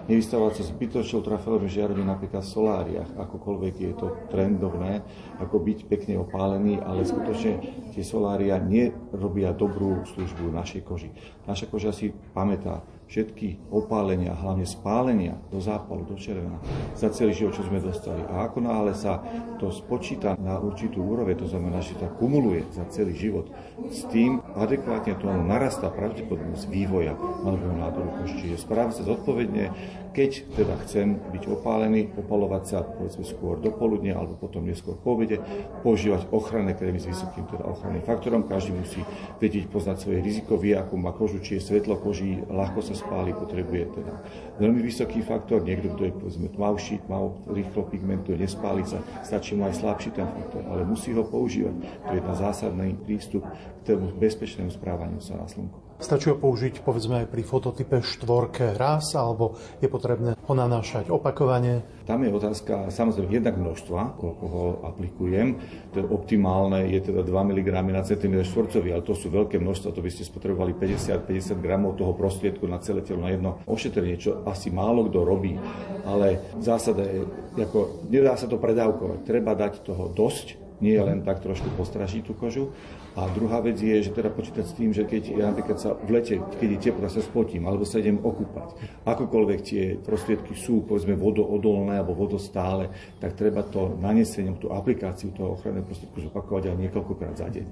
Nevystavovať 0.10 0.54
sa 0.58 0.63
zbytočne 0.74 1.22
ultrafialovému 1.22 1.69
žiareniu 1.69 2.06
napríklad 2.06 2.41
v 2.41 2.54
soláriách, 2.54 3.10
akokoľvek 3.13 3.74
je 3.78 3.93
to 3.93 4.08
trendovné, 4.34 5.06
ako 5.38 5.62
byť 5.62 5.80
pekne 5.86 6.17
opálený, 6.17 6.82
ale 6.82 7.06
skutočne 7.06 7.62
tie 7.93 8.02
solária 8.02 8.58
nerobia 8.58 9.54
dobrú 9.54 10.02
službu 10.10 10.50
našej 10.50 10.82
koži. 10.82 11.13
Naša 11.45 11.69
koža 11.69 11.93
si 11.93 12.10
pamätá 12.34 12.82
všetky 13.10 13.74
opálenia, 13.74 14.38
hlavne 14.38 14.69
spálenia 14.69 15.34
do 15.50 15.58
zápalu, 15.58 16.06
do 16.06 16.13
červená, 16.13 16.62
za 16.93 17.10
celý 17.10 17.34
život, 17.34 17.58
čo 17.58 17.65
sme 17.65 17.82
dostali. 17.82 18.22
A 18.30 18.45
ako 18.45 18.62
náhle 18.62 18.93
sa 18.93 19.26
to 19.58 19.74
spočíta 19.74 20.38
na 20.38 20.62
určitú 20.62 21.02
úroveň, 21.02 21.41
to 21.41 21.50
znamená, 21.50 21.82
že 21.82 21.98
sa 21.98 22.06
kumuluje 22.06 22.69
za 22.69 22.86
celý 22.93 23.17
život, 23.17 23.50
s 23.87 24.03
tým 24.11 24.43
adekvátne 24.59 25.15
to 25.17 25.31
narastá 25.31 25.87
pravdepodobnosť 25.87 26.65
vývoja 26.67 27.15
maligného 27.15 27.79
nádoru 27.79 28.09
kože. 28.19 28.35
Čiže 28.43 28.61
správať 28.61 29.01
sa 29.01 29.03
zodpovedne, 29.07 29.71
keď 30.09 30.31
teda 30.57 30.73
chcem 30.83 31.21
byť 31.31 31.43
opálený, 31.47 32.11
opalovať 32.17 32.63
sa 32.65 32.79
povedzme 32.81 33.23
skôr 33.23 33.61
do 33.61 33.69
poludnia 33.71 34.17
alebo 34.17 34.35
potom 34.35 34.65
neskôr 34.65 34.97
po 34.97 35.15
obede, 35.15 35.39
používať 35.85 36.27
ochranné 36.33 36.73
krémy 36.73 36.97
s 36.97 37.07
vysokým 37.07 37.45
teda 37.47 37.63
ochranným 37.69 38.03
faktorom. 38.03 38.43
Každý 38.49 38.73
musí 38.73 39.01
vedieť 39.37 39.69
poznať 39.69 39.97
svoje 40.01 40.19
riziko, 40.25 40.57
vie, 40.57 40.73
akú 40.73 40.97
má 40.97 41.13
kožu, 41.13 41.39
či 41.39 41.61
je 41.61 41.71
svetlo 41.71 42.01
koží, 42.01 42.41
ľahko 42.49 42.81
sa 42.81 42.97
spáli, 42.97 43.37
potrebuje 43.37 43.95
teda 43.95 44.13
veľmi 44.57 44.81
vysoký 44.81 45.21
faktor. 45.21 45.61
Niekto, 45.61 45.93
kto 45.93 46.03
je 46.09 46.13
povedzme 46.17 46.47
tmavší, 46.51 47.05
tmav, 47.05 47.45
rýchlo 47.53 47.85
pigmentuje, 47.87 48.35
nespáli 48.41 48.83
sa, 48.89 48.99
stačí 49.21 49.53
mu 49.53 49.69
aj 49.69 49.77
slabší 49.77 50.09
ten 50.17 50.25
faktor, 50.25 50.65
ale 50.67 50.89
musí 50.89 51.13
ho 51.13 51.21
používať. 51.21 51.75
To 51.79 52.11
je 52.11 52.17
jedna 52.17 52.33
zásadný 52.33 52.97
prístup 53.05 53.45
k 53.84 53.95
tomu 53.95 54.12
bezpečnému 54.17 54.73
správaniu 54.73 55.21
sa 55.21 55.38
na 55.38 55.47
slnku. 55.47 55.89
Stačí 55.99 56.32
ho 56.32 56.39
použiť 56.39 56.79
povedzme 56.79 57.27
aj 57.27 57.27
pri 57.27 57.43
fototype 57.43 57.99
štvorke 57.99 58.79
raz, 58.79 59.12
alebo 59.19 59.60
je 59.84 59.91
potrebné 59.91 60.32
ho 60.47 60.53
nanášať 60.55 61.12
opakovane? 61.12 61.84
Tam 62.08 62.23
je 62.23 62.32
otázka 62.32 62.88
samozrejme 62.88 63.27
jednak 63.27 63.60
množstva, 63.60 64.15
koľko 64.15 64.45
ho 64.47 64.63
aplikujem. 64.88 65.60
To 65.91 65.99
optimálne 66.08 66.88
je 66.88 67.03
teda 67.03 67.19
2 67.27 67.49
mg 67.51 67.67
na 67.91 67.99
cm 67.99 68.32
štvorcový, 68.47 68.95
ale 68.95 69.03
to 69.03 69.12
sú 69.12 69.27
veľké 69.27 69.60
množstva, 69.60 69.91
to 69.91 69.99
by 69.99 70.08
ste 70.08 70.23
spotrebovali 70.23 70.71
50-50 70.79 71.60
gramov 71.60 71.99
toho 71.99 72.15
prostriedku 72.15 72.63
na 72.63 72.79
celé 72.79 73.03
telo 73.03 73.19
na 73.19 73.36
jedno 73.36 73.60
ošetrenie, 73.67 74.15
čo 74.15 74.47
asi 74.47 74.71
málo 74.71 75.03
kto 75.12 75.27
robí. 75.27 75.60
Ale 76.08 76.55
zásada 76.63 77.03
je, 77.03 77.27
ako, 77.60 78.08
nedá 78.08 78.39
sa 78.39 78.47
to 78.47 78.55
predávkovať, 78.55 79.27
treba 79.27 79.51
dať 79.51 79.84
toho 79.84 80.08
dosť, 80.08 80.55
nie 80.79 80.95
len 80.95 81.27
tak 81.27 81.43
trošku 81.43 81.75
postražiť 81.75 82.23
tú 82.23 82.39
kožu. 82.39 82.71
A 83.19 83.27
druhá 83.36 83.60
vec 83.60 83.75
je, 83.75 83.99
že 83.99 84.15
teda 84.15 84.32
počítať 84.32 84.63
s 84.63 84.77
tým, 84.79 84.95
že 84.95 85.03
keď 85.03 85.23
ja 85.36 85.51
napríklad 85.51 85.75
sa 85.75 85.91
v 85.91 86.08
lete, 86.15 86.39
keď 86.55 86.69
je 86.71 86.79
teplo, 86.79 87.12
sa 87.12 87.19
spotím, 87.19 87.67
alebo 87.67 87.84
sa 87.84 87.99
idem 87.99 88.15
okúpať, 88.15 88.79
akokoľvek 89.03 89.60
tie 89.60 89.84
prostriedky 89.99 90.55
sú, 90.55 90.88
povedzme, 90.88 91.19
vodoodolné 91.19 91.99
alebo 91.99 92.15
vodostále, 92.15 92.88
tak 93.19 93.36
treba 93.36 93.67
to 93.67 93.99
nanesením, 93.99 94.55
tú 94.55 94.71
aplikáciu 94.71 95.36
toho 95.36 95.60
ochranného 95.60 95.84
prostriedku 95.84 96.32
zopakovať 96.32 96.71
aj 96.71 96.79
niekoľkokrát 96.79 97.36
za 97.36 97.51
deň. 97.51 97.65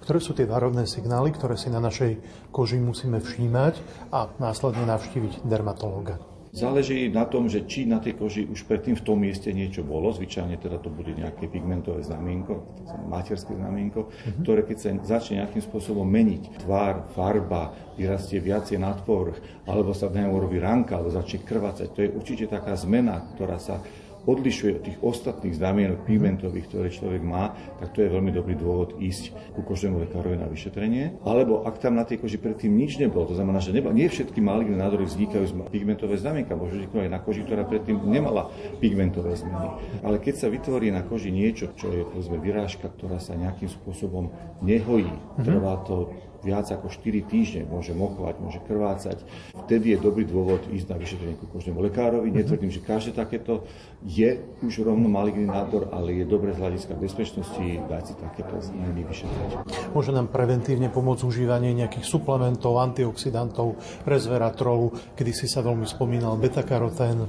Ktoré 0.00 0.16
sú 0.16 0.32
tie 0.32 0.48
varovné 0.48 0.88
signály, 0.88 1.28
ktoré 1.36 1.60
si 1.60 1.68
na 1.68 1.84
našej 1.84 2.16
koži 2.48 2.80
musíme 2.80 3.20
všímať 3.20 3.74
a 4.16 4.32
následne 4.40 4.88
navštíviť 4.88 5.44
dermatológa? 5.44 6.35
Záleží 6.56 7.12
na 7.12 7.28
tom, 7.28 7.52
že 7.52 7.68
či 7.68 7.84
na 7.84 8.00
tej 8.00 8.16
koži 8.16 8.48
už 8.48 8.64
predtým 8.64 8.96
v 8.96 9.04
tom 9.04 9.20
mieste 9.20 9.52
niečo 9.52 9.84
bolo, 9.84 10.08
zvyčajne 10.08 10.56
teda 10.56 10.80
to 10.80 10.88
bude 10.88 11.12
nejaké 11.12 11.52
pigmentové 11.52 12.00
znamienko, 12.00 12.64
materské 13.12 13.52
znamienko, 13.52 14.08
mm-hmm. 14.08 14.40
ktoré 14.40 14.64
keď 14.64 14.76
sa 14.80 14.88
začne 15.04 15.44
nejakým 15.44 15.60
spôsobom 15.60 16.08
meniť, 16.08 16.64
tvár, 16.64 17.12
farba, 17.12 17.76
vyrastie 18.00 18.40
viacej 18.40 18.80
nad 18.80 19.04
povrch, 19.04 19.36
alebo 19.68 19.92
sa 19.92 20.08
v 20.08 20.24
urobí 20.24 20.56
ranka, 20.56 20.96
alebo 20.96 21.12
začne 21.12 21.44
krvácať, 21.44 21.92
to 21.92 22.00
je 22.00 22.14
určite 22.16 22.48
taká 22.48 22.72
zmena, 22.72 23.20
ktorá 23.36 23.60
sa 23.60 23.84
odlišuje 24.26 24.70
od 24.74 24.82
tých 24.82 24.98
ostatných 25.00 25.54
znamienok 25.54 26.02
pigmentových, 26.02 26.66
ktoré 26.66 26.88
človek 26.90 27.22
má, 27.22 27.54
tak 27.78 27.94
to 27.94 28.02
je 28.02 28.10
veľmi 28.10 28.34
dobrý 28.34 28.58
dôvod 28.58 28.98
ísť 28.98 29.54
ku 29.54 29.62
kožnému 29.62 30.02
lekárovi 30.02 30.36
na 30.36 30.50
vyšetrenie. 30.50 31.22
Alebo 31.22 31.62
ak 31.62 31.78
tam 31.78 31.94
na 31.94 32.02
tej 32.02 32.20
koži 32.20 32.36
predtým 32.36 32.74
nič 32.74 32.98
nebolo, 32.98 33.30
to 33.30 33.38
znamená, 33.38 33.62
že 33.62 33.70
neba, 33.70 33.94
nie 33.94 34.10
všetky 34.10 34.42
maligné 34.42 34.76
nádory 34.76 35.06
vznikajú 35.06 35.44
z 35.46 35.54
pigmentové 35.70 36.18
znamienka, 36.18 36.58
môže 36.58 36.76
vzniknúť 36.76 37.06
aj 37.06 37.12
na 37.14 37.20
koži, 37.22 37.40
ktorá 37.46 37.62
predtým 37.62 38.02
nemala 38.02 38.50
pigmentové 38.82 39.38
zmeny. 39.38 40.02
Ale 40.02 40.18
keď 40.18 40.34
sa 40.42 40.48
vytvorí 40.50 40.90
na 40.90 41.06
koži 41.06 41.30
niečo, 41.30 41.70
čo 41.78 41.94
je 41.94 42.02
povedzme 42.02 42.42
vyrážka, 42.42 42.90
ktorá 42.90 43.22
sa 43.22 43.38
nejakým 43.38 43.70
spôsobom 43.70 44.34
nehojí, 44.60 45.06
mm-hmm. 45.06 45.46
trvá 45.46 45.78
to 45.86 46.10
viac 46.46 46.70
ako 46.70 46.86
4 46.86 47.26
týždne, 47.26 47.66
môže 47.66 47.90
mokovať, 47.90 48.34
môže 48.38 48.62
krvácať. 48.62 49.18
Vtedy 49.66 49.98
je 49.98 49.98
dobrý 49.98 50.22
dôvod 50.22 50.62
ísť 50.70 50.86
na 50.86 50.96
vyšetrenie 51.02 51.34
ku 51.42 51.50
kožnému 51.50 51.82
lekárovi. 51.90 52.30
Netvrdím, 52.30 52.70
že 52.70 52.78
každé 52.78 53.18
takéto 53.18 53.66
je 54.06 54.38
už 54.62 54.86
rovno 54.86 55.10
maligný 55.10 55.50
nádor, 55.50 55.90
ale 55.90 56.22
je 56.22 56.24
dobré 56.24 56.54
z 56.54 56.62
hľadiska 56.62 56.94
bezpečnosti 56.94 57.66
dať 57.90 58.02
si 58.06 58.14
takéto 58.14 58.62
znamení 58.62 59.02
vyšetriť. 59.02 59.50
Môže 59.90 60.14
nám 60.14 60.30
preventívne 60.30 60.86
pomôcť 60.86 61.26
užívanie 61.26 61.74
nejakých 61.74 62.06
suplementov, 62.06 62.78
antioxidantov, 62.78 63.74
resveratrolu, 64.06 64.94
kedy 65.18 65.32
si 65.34 65.50
sa 65.50 65.66
veľmi 65.66 65.88
spomínal 65.88 66.38
beta-karotén. 66.38 67.26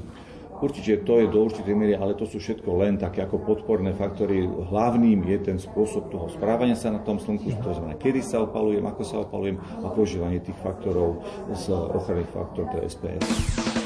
Určite 0.57 1.05
to 1.05 1.21
je 1.21 1.29
do 1.29 1.39
určitej 1.45 1.75
miery, 1.77 1.93
ale 1.93 2.17
to 2.17 2.25
sú 2.25 2.41
všetko 2.41 2.69
len 2.81 2.97
také 2.97 3.21
ako 3.21 3.45
podporné 3.45 3.93
faktory. 3.93 4.45
Hlavným 4.45 5.21
je 5.25 5.37
ten 5.41 5.57
spôsob 5.61 6.09
toho 6.09 6.27
správania 6.33 6.73
sa 6.73 6.89
na 6.89 7.01
tom 7.01 7.21
slnku, 7.21 7.49
to 7.61 7.71
znamená, 7.73 7.93
kedy 7.97 8.25
sa 8.25 8.41
opalujem, 8.41 8.83
ako 8.85 9.03
sa 9.05 9.21
opalujem 9.21 9.61
a 9.85 9.87
používanie 9.93 10.41
tých 10.41 10.57
faktorov 10.65 11.21
z 11.53 11.69
ochranných 11.73 12.31
faktorov, 12.33 12.73
to 12.73 12.75
je 12.81 12.89
SPS. 12.89 13.23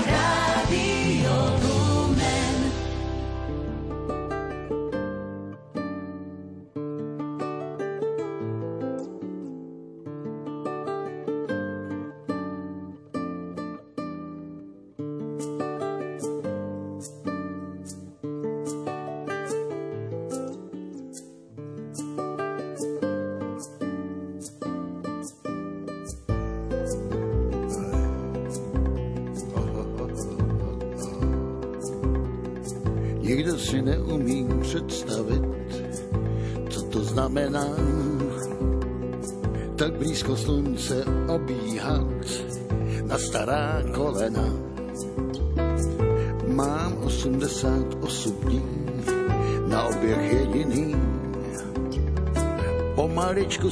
Radio 0.07 1.35
kolena. 1.59 2.50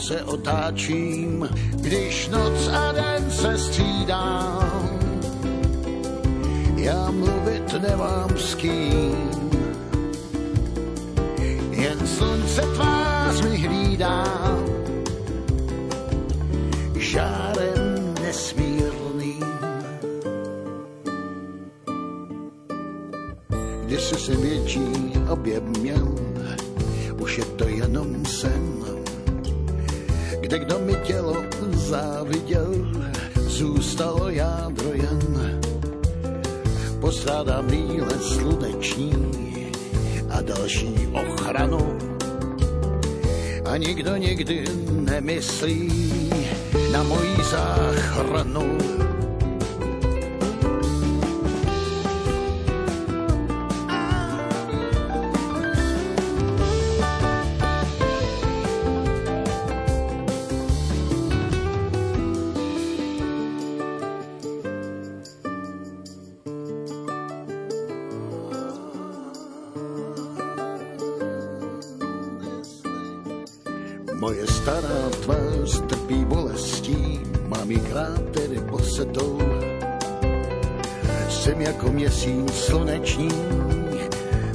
Se 0.10 0.24
otáčím, 0.24 1.50
když 1.76 2.28
noc 2.28 2.68
a 2.68 2.92
den 2.92 3.32
se 3.32 3.58
střídám. 3.58 5.00
Já 6.76 7.12
mluvit 7.12 7.74
nemám 7.82 8.30
s 8.38 8.56
kým, 8.56 9.30
jen 11.72 12.08
slunce 12.08 12.62
tvář 12.62 13.42
mi 13.42 13.58
hlídá. 13.58 14.24
Žárem 16.96 17.49
sluneční 38.22 39.14
a 40.30 40.42
další 40.42 41.08
ochranu. 41.14 41.98
A 43.66 43.78
nikdo 43.78 44.16
nikdy 44.16 44.66
nemyslí 44.90 45.92
na 46.92 47.04
moji 47.04 47.36
záchranu 47.52 48.78
měsíc 82.00 82.54
sluneční, 82.54 83.30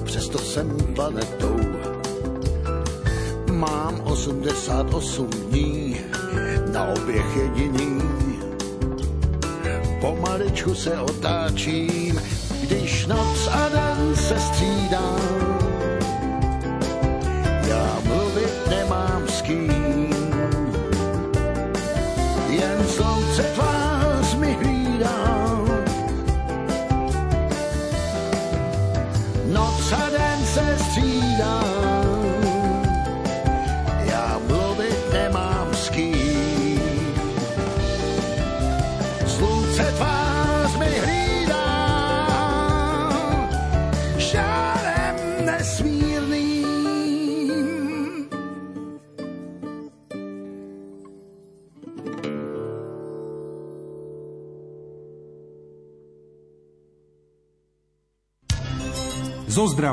přesto 0.04 0.38
jsem 0.38 0.76
planetou. 0.94 1.56
Mám 3.52 4.00
88 4.04 5.30
dní 5.30 5.96
na 6.72 6.84
oběh 6.84 7.36
jediný. 7.36 8.02
Pomaličku 10.00 10.74
se 10.74 11.00
otáčím, 11.00 12.20
když 12.62 13.06
noc 13.06 13.48
a 13.52 13.68
den 13.68 14.16
se 14.16 14.40
střídá. 14.40 15.53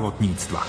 Zdravotníctva. 0.02 0.66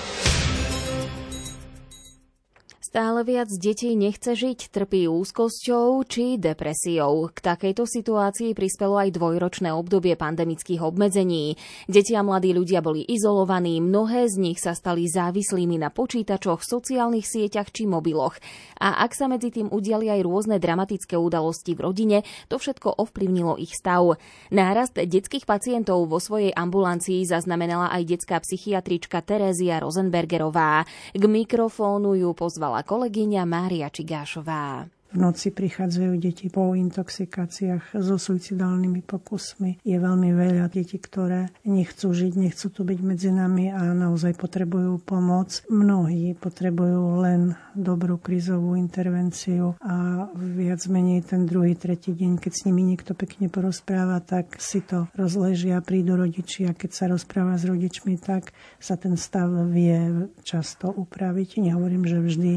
Stále 2.93 3.25
viac 3.25 3.49
detí 3.49 3.97
nechce 3.97 4.37
žiť, 4.37 4.69
trpí 4.69 5.09
úzkosťou 5.09 6.05
či 6.05 6.37
depresiou. 6.37 7.25
K 7.33 7.41
takejto 7.41 7.89
situácii 7.89 8.53
prispelo 8.53 9.01
aj 9.01 9.17
dvojročné 9.17 9.73
obdobie 9.73 10.13
pandemických 10.13 10.77
obmedzení. 10.77 11.57
Deti 11.89 12.13
a 12.13 12.21
mladí 12.21 12.53
ľudia 12.53 12.85
boli 12.85 13.01
izolovaní, 13.01 13.81
mnohé 13.81 14.29
z 14.29 14.37
nich 14.37 14.61
sa 14.61 14.77
stali 14.77 15.09
závislými 15.09 15.81
na 15.81 15.89
počítačoch, 15.89 16.61
sociálnych 16.61 17.25
sieťach 17.25 17.73
či 17.73 17.89
mobiloch. 17.89 18.37
A 18.77 19.01
ak 19.01 19.17
sa 19.17 19.25
medzi 19.25 19.49
tým 19.49 19.73
udiali 19.73 20.13
aj 20.13 20.21
rôzne 20.21 20.61
dramatické 20.61 21.17
udalosti 21.17 21.73
v 21.73 21.89
rodine, 21.89 22.17
to 22.45 22.61
všetko 22.61 23.01
ovplyvnilo 23.01 23.57
ich 23.57 23.73
stav. 23.73 24.21
Nárast 24.53 25.01
detských 25.01 25.49
pacientov 25.49 26.05
vo 26.05 26.21
svojej 26.21 26.53
ambulancii 26.53 27.25
zaznamenala 27.25 27.89
aj 27.89 28.05
detská 28.05 28.37
psychiatrička 28.37 29.25
Terézia 29.25 29.81
Rosenbergerová. 29.81 30.85
K 31.17 31.23
mikrofónu 31.25 32.13
ju 32.21 32.37
pozvala 32.37 32.82
kolegyňa 32.83 33.47
Mária 33.47 33.87
Čigášová. 33.89 34.85
V 35.13 35.21
noci 35.21 35.53
prichádzajú 35.53 36.17
deti 36.17 36.49
po 36.49 36.73
intoxikáciách 36.73 37.93
so 38.01 38.17
suicidálnymi 38.17 39.05
pokusmi. 39.05 39.85
Je 39.85 39.93
veľmi 40.01 40.33
veľa 40.33 40.73
detí, 40.73 40.97
ktoré 40.97 41.53
nechcú 41.69 42.09
žiť, 42.09 42.33
nechcú 42.33 42.73
tu 42.73 42.81
byť 42.81 42.99
medzi 43.05 43.29
nami 43.29 43.69
a 43.69 43.93
naozaj 43.93 44.33
potrebujú 44.33 44.97
pomoc. 45.05 45.61
Mnohí 45.69 46.33
potrebujú 46.33 47.21
len 47.21 47.53
dobrú 47.77 48.17
krizovú 48.17 48.73
intervenciu 48.73 49.77
a 49.85 50.25
viac 50.33 50.81
menej 50.89 51.29
ten 51.29 51.45
druhý, 51.45 51.77
tretí 51.77 52.17
deň, 52.17 52.41
keď 52.41 52.51
s 52.57 52.65
nimi 52.65 52.81
niekto 52.81 53.13
pekne 53.13 53.53
porozpráva, 53.53 54.17
tak 54.17 54.57
si 54.57 54.81
to 54.81 55.13
rozležia, 55.13 55.77
prídu 55.85 56.17
rodičia. 56.17 56.73
Keď 56.73 56.89
sa 56.89 57.05
rozpráva 57.05 57.53
s 57.61 57.69
rodičmi, 57.69 58.17
tak 58.17 58.49
sa 58.81 58.97
ten 58.97 59.13
stav 59.13 59.53
vie 59.69 60.25
často 60.41 60.89
upraviť. 60.89 61.61
Nehovorím, 61.61 62.09
že 62.09 62.17
vždy 62.17 62.53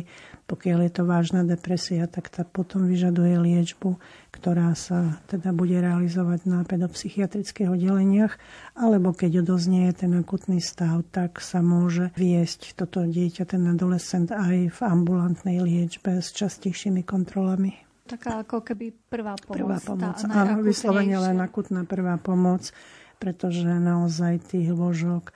pokiaľ 0.47 0.79
je 0.87 0.93
to 0.95 1.03
vážna 1.03 1.43
depresia, 1.43 2.07
tak 2.07 2.31
tá 2.31 2.46
potom 2.49 2.87
vyžaduje 2.87 3.37
liečbu, 3.37 3.99
ktorá 4.33 4.73
sa 4.79 5.19
teda 5.27 5.51
bude 5.51 5.77
realizovať 5.81 6.47
na 6.47 6.63
pedopsychiatrických 6.63 7.73
oddeleniach, 7.73 8.39
alebo 8.79 9.11
keď 9.11 9.43
odoznie 9.43 9.91
ten 9.93 10.15
akutný 10.15 10.63
stav, 10.63 11.03
tak 11.11 11.43
sa 11.43 11.61
môže 11.61 12.15
viesť 12.15 12.79
toto 12.79 13.03
dieťa, 13.05 13.49
ten 13.49 13.67
adolescent 13.67 14.31
aj 14.31 14.71
v 14.71 14.81
ambulantnej 14.81 15.61
liečbe 15.61 16.23
s 16.23 16.31
častejšími 16.33 17.03
kontrolami. 17.03 17.77
Taká 18.07 18.47
ako 18.47 18.63
keby 18.63 18.95
prvá 19.11 19.35
pomoc. 19.35 19.59
Prvá 19.59 19.79
pomoc, 19.83 20.17
áno, 20.31 20.63
vyslovene 20.63 21.19
len 21.19 21.43
akutná 21.43 21.83
prvá 21.83 22.15
pomoc, 22.23 22.71
pretože 23.19 23.67
naozaj 23.67 24.47
tých 24.47 24.71
lôžok 24.71 25.35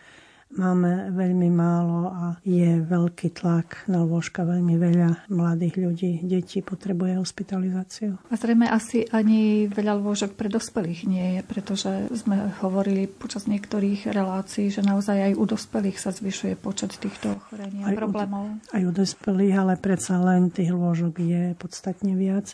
máme 0.54 1.14
veľmi 1.14 1.48
málo 1.50 2.10
a 2.10 2.24
je 2.42 2.82
veľký 2.82 3.38
tlak 3.38 3.86
na 3.86 4.02
lôžka. 4.02 4.42
Veľmi 4.42 4.74
veľa 4.74 5.30
mladých 5.30 5.74
ľudí, 5.78 6.12
detí 6.26 6.60
potrebuje 6.64 7.22
hospitalizáciu. 7.22 8.18
A 8.30 8.34
zrejme 8.34 8.66
asi 8.66 9.06
ani 9.10 9.70
veľa 9.70 9.98
lôžok 10.02 10.34
pre 10.34 10.50
dospelých 10.50 11.06
nie 11.06 11.26
je, 11.38 11.40
pretože 11.46 11.90
sme 12.14 12.50
hovorili 12.60 13.06
počas 13.06 13.46
niektorých 13.46 14.10
relácií, 14.10 14.68
že 14.72 14.82
naozaj 14.82 15.30
aj 15.30 15.32
u 15.38 15.44
dospelých 15.46 15.98
sa 15.98 16.10
zvyšuje 16.10 16.58
počet 16.58 16.98
týchto 16.98 17.38
ochorení 17.38 17.86
a 17.86 17.94
problémov. 17.94 18.44
U, 18.50 18.74
aj 18.74 18.82
u 18.86 18.92
dospelých, 18.94 19.54
ale 19.54 19.74
predsa 19.78 20.18
len 20.18 20.50
tých 20.50 20.74
lôžok 20.74 21.22
je 21.22 21.44
podstatne 21.54 22.18
viac 22.18 22.52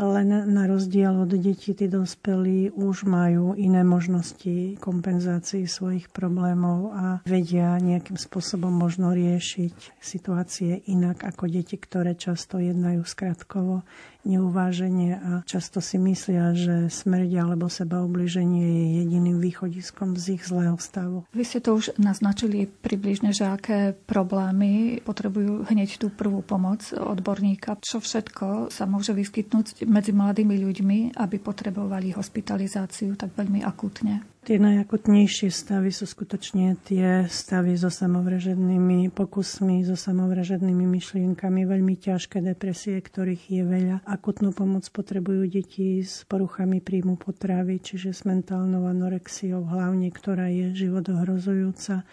len 0.00 0.48
na 0.48 0.64
rozdiel 0.64 1.12
od 1.12 1.36
detí, 1.36 1.76
tí 1.76 1.84
dospelí 1.84 2.72
už 2.72 3.04
majú 3.04 3.52
iné 3.52 3.84
možnosti 3.84 4.80
kompenzácií 4.80 5.68
svojich 5.68 6.08
problémov 6.08 6.96
a 6.96 7.04
vedia 7.28 7.76
nejakým 7.76 8.16
spôsobom 8.16 8.72
možno 8.72 9.12
riešiť 9.12 10.00
situácie 10.00 10.88
inak 10.88 11.28
ako 11.28 11.52
deti, 11.52 11.76
ktoré 11.76 12.16
často 12.16 12.56
jednajú 12.56 13.04
skratkovo 13.04 13.84
neuváženie 14.24 15.16
a 15.16 15.30
často 15.48 15.80
si 15.80 15.96
myslia, 15.96 16.52
že 16.52 16.92
smrť 16.92 17.30
alebo 17.40 17.66
seba 17.72 18.04
ubliženie 18.04 18.64
je 18.64 18.84
jediným 19.04 19.38
východiskom 19.40 20.16
z 20.16 20.40
ich 20.40 20.44
zlého 20.44 20.76
stavu. 20.76 21.24
Vy 21.32 21.44
ste 21.44 21.60
to 21.64 21.76
už 21.76 21.96
naznačili 21.96 22.68
približne, 22.68 23.32
že 23.32 23.48
aké 23.48 23.92
problémy 23.94 25.00
potrebujú 25.02 25.68
hneď 25.68 26.00
tú 26.00 26.12
prvú 26.12 26.44
pomoc 26.44 26.84
odborníka. 26.92 27.80
Čo 27.80 28.02
všetko 28.02 28.68
sa 28.68 28.84
môže 28.84 29.16
vyskytnúť 29.16 29.88
medzi 29.88 30.12
mladými 30.12 30.56
ľuďmi, 30.60 30.98
aby 31.16 31.36
potrebovali 31.40 32.12
hospitalizáciu 32.12 33.16
tak 33.16 33.32
veľmi 33.36 33.64
akutne? 33.64 34.22
Tie 34.40 34.56
najakutnejšie 34.56 35.52
stavy 35.52 35.92
sú 35.92 36.08
skutočne 36.08 36.72
tie 36.88 37.28
stavy 37.28 37.76
so 37.76 37.92
samovražednými 37.92 39.12
pokusmi, 39.12 39.84
so 39.84 40.00
samovražednými 40.00 40.88
myšlienkami, 40.88 41.68
veľmi 41.68 42.00
ťažké 42.00 42.40
depresie, 42.40 42.96
ktorých 42.96 43.52
je 43.52 43.62
veľa. 43.68 43.96
Akutnú 44.08 44.56
pomoc 44.56 44.88
potrebujú 44.88 45.44
deti 45.44 46.00
s 46.00 46.24
poruchami 46.24 46.80
príjmu 46.80 47.20
potravy, 47.20 47.84
čiže 47.84 48.16
s 48.16 48.24
mentálnou 48.24 48.88
anorexiou 48.88 49.60
hlavne, 49.60 50.08
ktorá 50.08 50.48
je 50.48 50.72
životohrozujúca. 50.72 52.08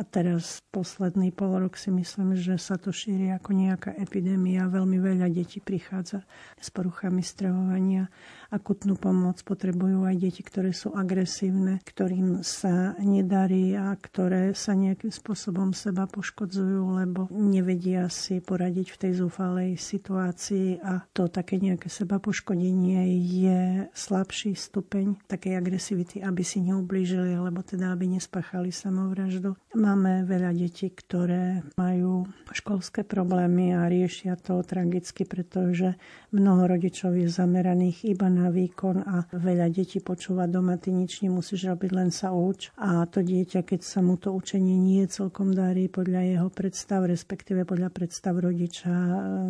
A 0.00 0.04
teraz 0.08 0.64
posledný 0.72 1.28
pol 1.28 1.60
rok 1.60 1.76
si 1.76 1.92
myslím, 1.92 2.32
že 2.32 2.56
sa 2.56 2.80
to 2.80 2.88
šíri 2.88 3.28
ako 3.36 3.52
nejaká 3.52 3.92
epidémia. 4.00 4.64
Veľmi 4.64 4.96
veľa 4.96 5.28
detí 5.28 5.60
prichádza 5.60 6.24
s 6.56 6.72
poruchami 6.72 7.20
stravovania 7.20 8.08
akutnú 8.50 8.98
pomoc 8.98 9.38
potrebujú 9.46 10.08
aj 10.08 10.16
deti, 10.18 10.42
ktoré 10.42 10.74
sú 10.74 10.90
agresívne, 10.96 11.78
ktorým 11.86 12.42
sa 12.42 12.98
nedarí 12.98 13.78
a 13.78 13.94
ktoré 13.94 14.56
sa 14.58 14.74
nejakým 14.74 15.14
spôsobom 15.14 15.70
seba 15.70 16.10
poškodzujú, 16.10 16.98
lebo 16.98 17.30
nevedia 17.30 18.10
si 18.10 18.42
poradiť 18.42 18.90
v 18.90 19.00
tej 19.06 19.12
zúfalej 19.22 19.78
situácii 19.78 20.82
a 20.82 21.06
to 21.14 21.30
také 21.30 21.62
nejaké 21.62 21.86
seba 21.86 22.18
poškodenie 22.18 23.06
je 23.22 23.86
slabší 23.94 24.58
stupeň 24.58 25.28
takej 25.30 25.54
agresivity, 25.54 26.16
aby 26.24 26.42
si 26.42 26.64
neublížili, 26.64 27.38
alebo 27.38 27.62
teda 27.62 27.94
aby 27.94 28.18
nespáchali 28.18 28.74
samovraždu. 28.74 29.54
Máme 29.90 30.22
veľa 30.22 30.54
detí, 30.54 30.86
ktoré 30.94 31.66
majú 31.74 32.22
školské 32.54 33.02
problémy 33.02 33.74
a 33.74 33.90
riešia 33.90 34.38
to 34.38 34.62
tragicky, 34.62 35.26
pretože 35.26 35.98
mnoho 36.30 36.70
rodičov 36.70 37.18
je 37.18 37.26
zameraných 37.26 38.06
iba 38.14 38.30
na 38.30 38.54
výkon 38.54 39.02
a 39.02 39.26
veľa 39.34 39.66
detí 39.66 39.98
počúva 39.98 40.46
doma, 40.46 40.78
ty 40.78 40.94
nič 40.94 41.26
nemusíš 41.26 41.74
robiť, 41.74 41.90
len 41.90 42.14
sa 42.14 42.30
uč. 42.30 42.70
A 42.78 43.02
to 43.10 43.18
dieťa, 43.18 43.66
keď 43.66 43.82
sa 43.82 43.98
mu 43.98 44.14
to 44.14 44.30
učenie 44.30 44.78
nie 44.78 45.02
celkom 45.10 45.50
darí 45.50 45.90
podľa 45.90 46.38
jeho 46.38 46.48
predstav, 46.54 47.10
respektíve 47.10 47.66
podľa 47.66 47.90
predstav 47.90 48.38
rodiča, 48.38 48.94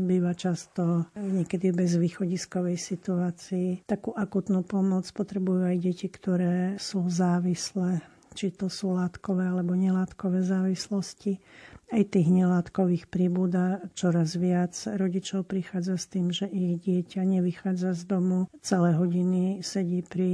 býva 0.00 0.32
často 0.32 1.12
niekedy 1.20 1.68
bez 1.76 2.00
východiskovej 2.00 2.80
situácii. 2.80 3.84
Takú 3.84 4.16
akutnú 4.16 4.64
pomoc 4.64 5.04
potrebujú 5.12 5.68
aj 5.68 5.76
deti, 5.84 6.08
ktoré 6.08 6.80
sú 6.80 7.04
závislé 7.12 8.00
či 8.34 8.54
to 8.54 8.70
sú 8.70 8.94
látkové 8.94 9.46
alebo 9.46 9.74
nelátkové 9.74 10.42
závislosti 10.42 11.42
aj 11.90 12.02
tých 12.14 12.28
nelátkových 12.30 13.10
pribúda 13.10 13.82
čoraz 13.98 14.38
viac. 14.38 14.72
Rodičov 14.86 15.46
prichádza 15.50 15.98
s 15.98 16.06
tým, 16.06 16.30
že 16.30 16.46
ich 16.46 16.78
dieťa 16.80 17.22
nevychádza 17.26 17.98
z 17.98 18.02
domu, 18.06 18.46
celé 18.62 18.94
hodiny 18.94 19.60
sedí 19.66 20.06
pri 20.06 20.30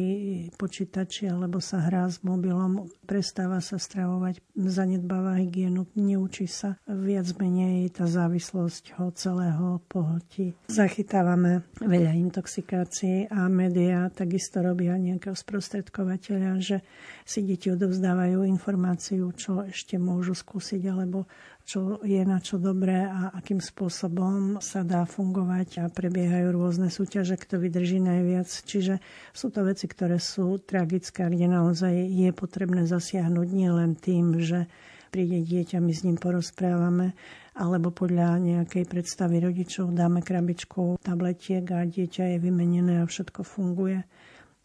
počítači 0.60 1.32
alebo 1.32 1.58
sa 1.64 1.88
hrá 1.88 2.06
s 2.12 2.20
mobilom, 2.20 2.92
prestáva 3.08 3.64
sa 3.64 3.80
stravovať, 3.80 4.44
zanedbáva 4.52 5.40
hygienu, 5.40 5.88
neučí 5.96 6.44
sa. 6.44 6.76
Viac 6.84 7.32
menej 7.40 7.88
tá 7.88 8.04
závislosť 8.04 9.00
ho 9.00 9.08
celého 9.16 9.80
pohltí. 9.88 10.52
Zachytávame 10.68 11.64
veľa 11.80 12.12
intoxikácií 12.20 13.32
a 13.32 13.48
médiá 13.48 14.12
takisto 14.12 14.60
robia 14.60 15.00
nejakého 15.00 15.34
sprostredkovateľa, 15.34 16.52
že 16.60 16.84
si 17.26 17.42
deti 17.42 17.74
odovzdávajú 17.74 18.46
informáciu, 18.46 19.34
čo 19.34 19.66
ešte 19.66 19.98
môžu 19.98 20.38
skúsiť 20.38 20.82
alebo 20.86 21.26
čo 21.66 21.98
je 22.06 22.22
na 22.22 22.38
čo 22.38 22.62
dobré 22.62 23.02
a 23.02 23.34
akým 23.34 23.58
spôsobom 23.58 24.62
sa 24.62 24.86
dá 24.86 25.02
fungovať 25.02 25.82
a 25.82 25.90
prebiehajú 25.90 26.54
rôzne 26.54 26.86
súťaže, 26.86 27.34
kto 27.34 27.58
vydrží 27.58 27.98
najviac. 27.98 28.46
Čiže 28.46 29.02
sú 29.34 29.50
to 29.50 29.66
veci, 29.66 29.90
ktoré 29.90 30.22
sú 30.22 30.62
tragické, 30.62 31.26
kde 31.26 31.50
naozaj 31.50 31.90
je 31.90 32.30
potrebné 32.30 32.86
zasiahnuť 32.86 33.48
nielen 33.50 33.98
tým, 33.98 34.38
že 34.38 34.70
príde 35.10 35.42
dieťa, 35.42 35.82
my 35.82 35.90
s 35.90 36.06
ním 36.06 36.22
porozprávame, 36.22 37.18
alebo 37.58 37.90
podľa 37.90 38.38
nejakej 38.38 38.86
predstavy 38.86 39.42
rodičov 39.42 39.90
dáme 39.90 40.22
krabičku 40.22 41.02
tabletiek 41.02 41.66
a 41.74 41.82
dieťa 41.82 42.36
je 42.36 42.38
vymenené 42.38 43.02
a 43.02 43.10
všetko 43.10 43.42
funguje 43.42 44.06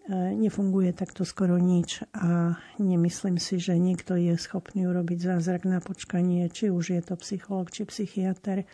nefunguje 0.09 0.97
takto 0.97 1.21
skoro 1.21 1.61
nič 1.61 2.01
a 2.17 2.57
nemyslím 2.81 3.37
si, 3.37 3.61
že 3.61 3.77
niekto 3.77 4.17
je 4.17 4.33
schopný 4.39 4.89
urobiť 4.89 5.37
zázrak 5.37 5.69
na 5.69 5.77
počkanie, 5.77 6.49
či 6.49 6.73
už 6.73 6.97
je 6.97 7.01
to 7.05 7.13
psycholog, 7.21 7.69
či 7.69 7.85
psychiatr, 7.85 8.65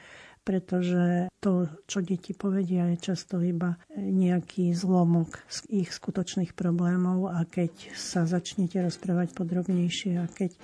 pretože 0.47 1.27
to, 1.43 1.67
čo 1.83 1.99
deti 1.99 2.31
povedia, 2.31 2.87
je 2.95 3.03
často 3.11 3.43
iba 3.43 3.75
nejaký 3.99 4.71
zlomok 4.71 5.43
z 5.51 5.83
ich 5.83 5.89
skutočných 5.91 6.55
problémov 6.55 7.27
a 7.27 7.43
keď 7.43 7.91
sa 7.91 8.23
začnete 8.23 8.79
rozprávať 8.79 9.35
podrobnejšie 9.35 10.23
a 10.23 10.25
keď 10.31 10.55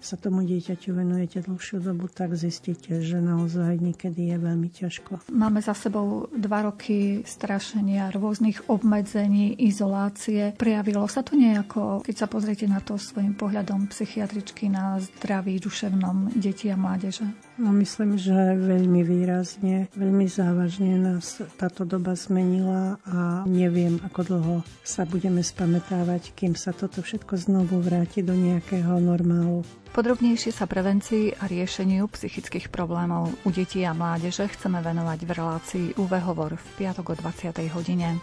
sa 0.00 0.16
tomu 0.16 0.42
dieťaťu 0.42 0.96
venujete 0.96 1.44
dlhšiu 1.44 1.84
dobu, 1.84 2.08
tak 2.08 2.32
zistíte, 2.34 3.04
že 3.04 3.20
naozaj 3.20 3.78
niekedy 3.78 4.32
je 4.32 4.36
veľmi 4.40 4.68
ťažko. 4.72 5.28
Máme 5.30 5.60
za 5.60 5.76
sebou 5.76 6.26
dva 6.32 6.66
roky 6.66 7.20
strašenia, 7.22 8.10
rôznych 8.10 8.66
obmedzení, 8.72 9.54
izolácie. 9.60 10.56
Prejavilo 10.56 11.04
sa 11.06 11.20
to 11.20 11.36
nejako, 11.36 12.00
keď 12.00 12.14
sa 12.16 12.26
pozriete 12.26 12.64
na 12.64 12.80
to 12.80 12.96
svojim 12.96 13.36
pohľadom 13.36 13.92
psychiatričky 13.92 14.72
na 14.72 14.96
zdraví 14.98 15.60
duševnom 15.60 16.32
detí 16.34 16.72
a 16.72 16.76
mládeže? 16.80 17.49
No 17.60 17.76
myslím, 17.76 18.16
že 18.16 18.32
veľmi 18.56 19.04
výrazne, 19.04 19.92
veľmi 19.92 20.24
závažne 20.24 20.96
nás 20.96 21.44
táto 21.60 21.84
doba 21.84 22.16
zmenila 22.16 22.96
a 23.04 23.44
neviem, 23.44 24.00
ako 24.00 24.20
dlho 24.24 24.56
sa 24.80 25.04
budeme 25.04 25.44
spametávať, 25.44 26.32
kým 26.32 26.56
sa 26.56 26.72
toto 26.72 27.04
všetko 27.04 27.36
znovu 27.36 27.84
vráti 27.84 28.24
do 28.24 28.32
nejakého 28.32 28.96
normálu. 29.04 29.60
Podrobnejšie 29.92 30.56
sa 30.56 30.64
prevencii 30.64 31.36
a 31.36 31.44
riešeniu 31.44 32.08
psychických 32.08 32.72
problémov 32.72 33.28
u 33.44 33.48
detí 33.52 33.84
a 33.84 33.92
mládeže 33.92 34.48
chceme 34.56 34.80
venovať 34.80 35.20
v 35.20 35.30
relácii 35.36 35.86
UV 36.00 36.16
Hovor 36.24 36.56
v 36.56 36.66
piatok 36.80 37.12
o 37.12 37.14
20. 37.18 37.60
hodine. 37.76 38.16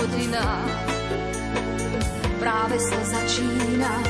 Hodina 0.00 0.64
práve 2.40 2.80
sa 2.80 3.00
začína. 3.04 4.09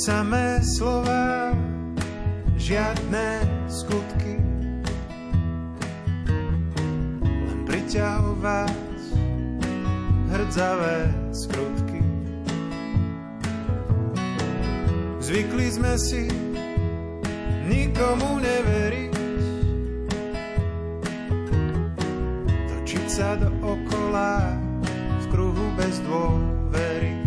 Samé 0.00 0.64
slova, 0.64 1.52
žiadne 2.56 3.44
skutky. 3.68 4.40
Len 7.20 7.58
pri 7.68 7.84
vás 8.40 8.72
hrdzavé 10.32 11.04
skrutky. 11.36 12.00
Zvykli 15.20 15.68
sme 15.68 15.92
si 16.00 16.32
nikomu 17.68 18.40
neveriť, 18.40 19.14
točiť 22.72 23.04
sa 23.04 23.36
do 23.36 23.52
okola 23.60 24.48
v 24.96 25.24
kruhu 25.28 25.66
bez 25.76 26.00
dôvery. 26.08 27.19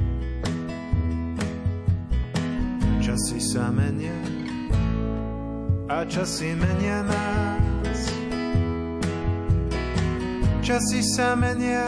Časy 3.24 3.39
sa 3.39 3.71
menia 3.71 4.19
a 5.88 6.03
časy 6.03 6.59
menia 6.59 7.07
nás. 7.07 8.11
Časy 10.59 10.99
sa 11.07 11.32
menia, 11.32 11.88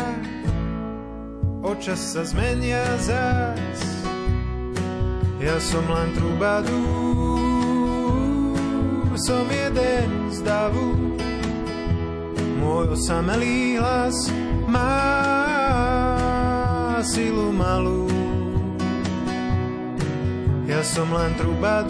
očas 1.59 2.15
sa 2.15 2.23
zmenia 2.23 2.87
zás. 3.03 3.83
Ja 5.43 5.59
som 5.59 5.83
len 5.91 6.15
trubadúr, 6.15 6.71
som 9.19 9.43
jeden 9.51 10.31
z 10.31 10.39
davu. 10.39 11.19
Môj 12.63 12.95
osamelý 12.95 13.75
hlas 13.83 14.31
má 14.71 15.03
silu 17.03 17.51
malú. 17.51 18.14
Som 20.85 21.09
len 21.11 21.33
trubadúr, 21.35 21.89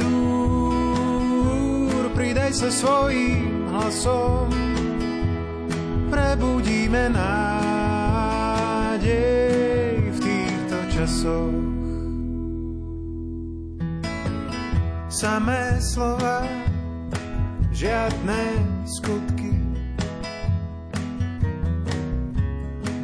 pridaj 2.18 2.56
sa 2.58 2.74
svojím 2.74 3.70
hlasom. 3.70 4.50
Prebudíme 6.10 7.14
nádej 7.14 7.60
v 10.10 10.18
týchto 10.18 10.78
časoch. 10.90 11.60
Samé 15.12 15.78
slova, 15.84 16.48
žiadne 17.76 18.42
skutky. 18.90 19.54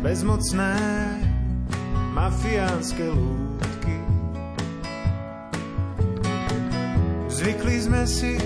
Bezmocné 0.02 0.74
mafiánske 2.16 3.06
lúdky. 3.06 3.51
Zvykli 7.42 7.78
sme 7.82 8.06
si 8.06 8.38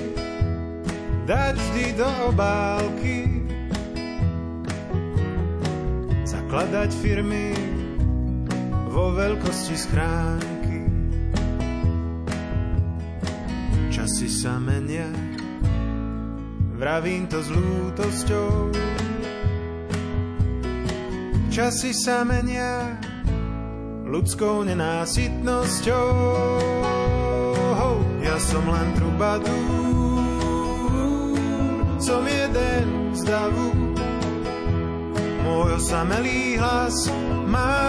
dať 1.27 1.59
vždy 1.59 1.99
do 1.99 2.07
obálky 2.31 3.43
zakladať 6.23 6.95
firmy 7.03 7.51
vo 8.87 9.11
veľkosti 9.11 9.75
schránky. 9.75 10.79
Časy 13.91 14.31
sa 14.31 14.63
menia, 14.63 15.11
vravím 16.79 17.27
to 17.27 17.43
s 17.43 17.51
lútosťou. 17.51 18.71
Časy 21.51 21.91
sa 21.91 22.23
menia 22.23 22.95
ľudskou 24.07 24.63
nenásytnosťou. 24.63 26.94
Ja 28.36 28.43
som 28.43 28.67
len 28.67 28.91
trubadúr, 28.99 29.47
som 32.03 32.19
jeden 32.27 33.15
z 33.15 33.23
davu. 33.31 33.71
Môj 35.39 35.79
osamelý 35.79 36.59
hlas 36.59 37.07
má 37.47 37.79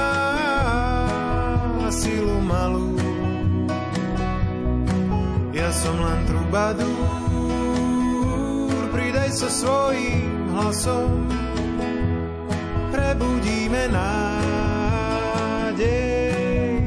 silu 1.90 2.38
malú. 2.46 2.94
Ja 5.50 5.66
som 5.74 5.98
len 5.98 6.30
trubadúr, 6.30 6.94
pridaj 8.94 9.34
sa 9.34 9.50
svojím 9.50 10.46
hlasom. 10.54 11.26
Prebudíme 12.94 13.90
nádej 13.90 14.94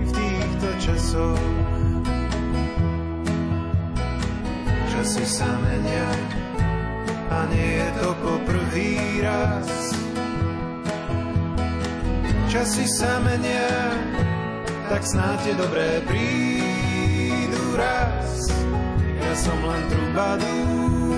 v 0.07 0.11
týchto 0.15 0.67
časoch. 0.79 1.58
Časy 5.09 5.25
sa 5.25 5.49
menia 5.65 6.05
a 7.33 7.49
nie 7.49 7.81
je 7.81 7.89
to 7.97 8.13
poprvý 8.21 9.25
raz. 9.25 9.65
Časy 12.45 12.85
sa 12.85 13.17
menia, 13.25 13.89
tak 14.85 15.01
snáď 15.01 15.57
dobré 15.57 16.05
prídu 16.05 17.73
raz. 17.73 18.53
Ja 19.17 19.33
som 19.33 19.57
len 19.65 19.81
trubadúr, 19.89 21.17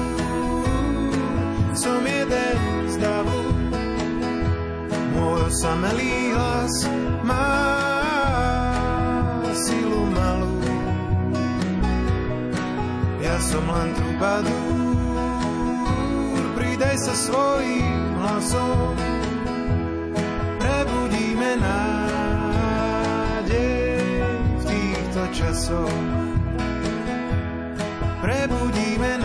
som 1.75 1.99
jeden 2.07 2.63
z 2.87 2.95
davu. 2.95 3.43
Môj 5.19 5.51
osamelý 5.51 6.31
hlas 6.31 6.87
má 7.27 7.80
som 13.41 13.65
len 13.65 13.89
trubadúr, 13.97 14.53
pridaj 16.53 16.93
sa 17.01 17.17
svojím 17.17 18.21
hlasom. 18.21 18.93
Prebudíme 20.61 21.57
nádej 21.57 22.85
v 24.61 24.63
týchto 24.69 25.25
časoch. 25.33 26.05
Prebudíme 28.21 29.17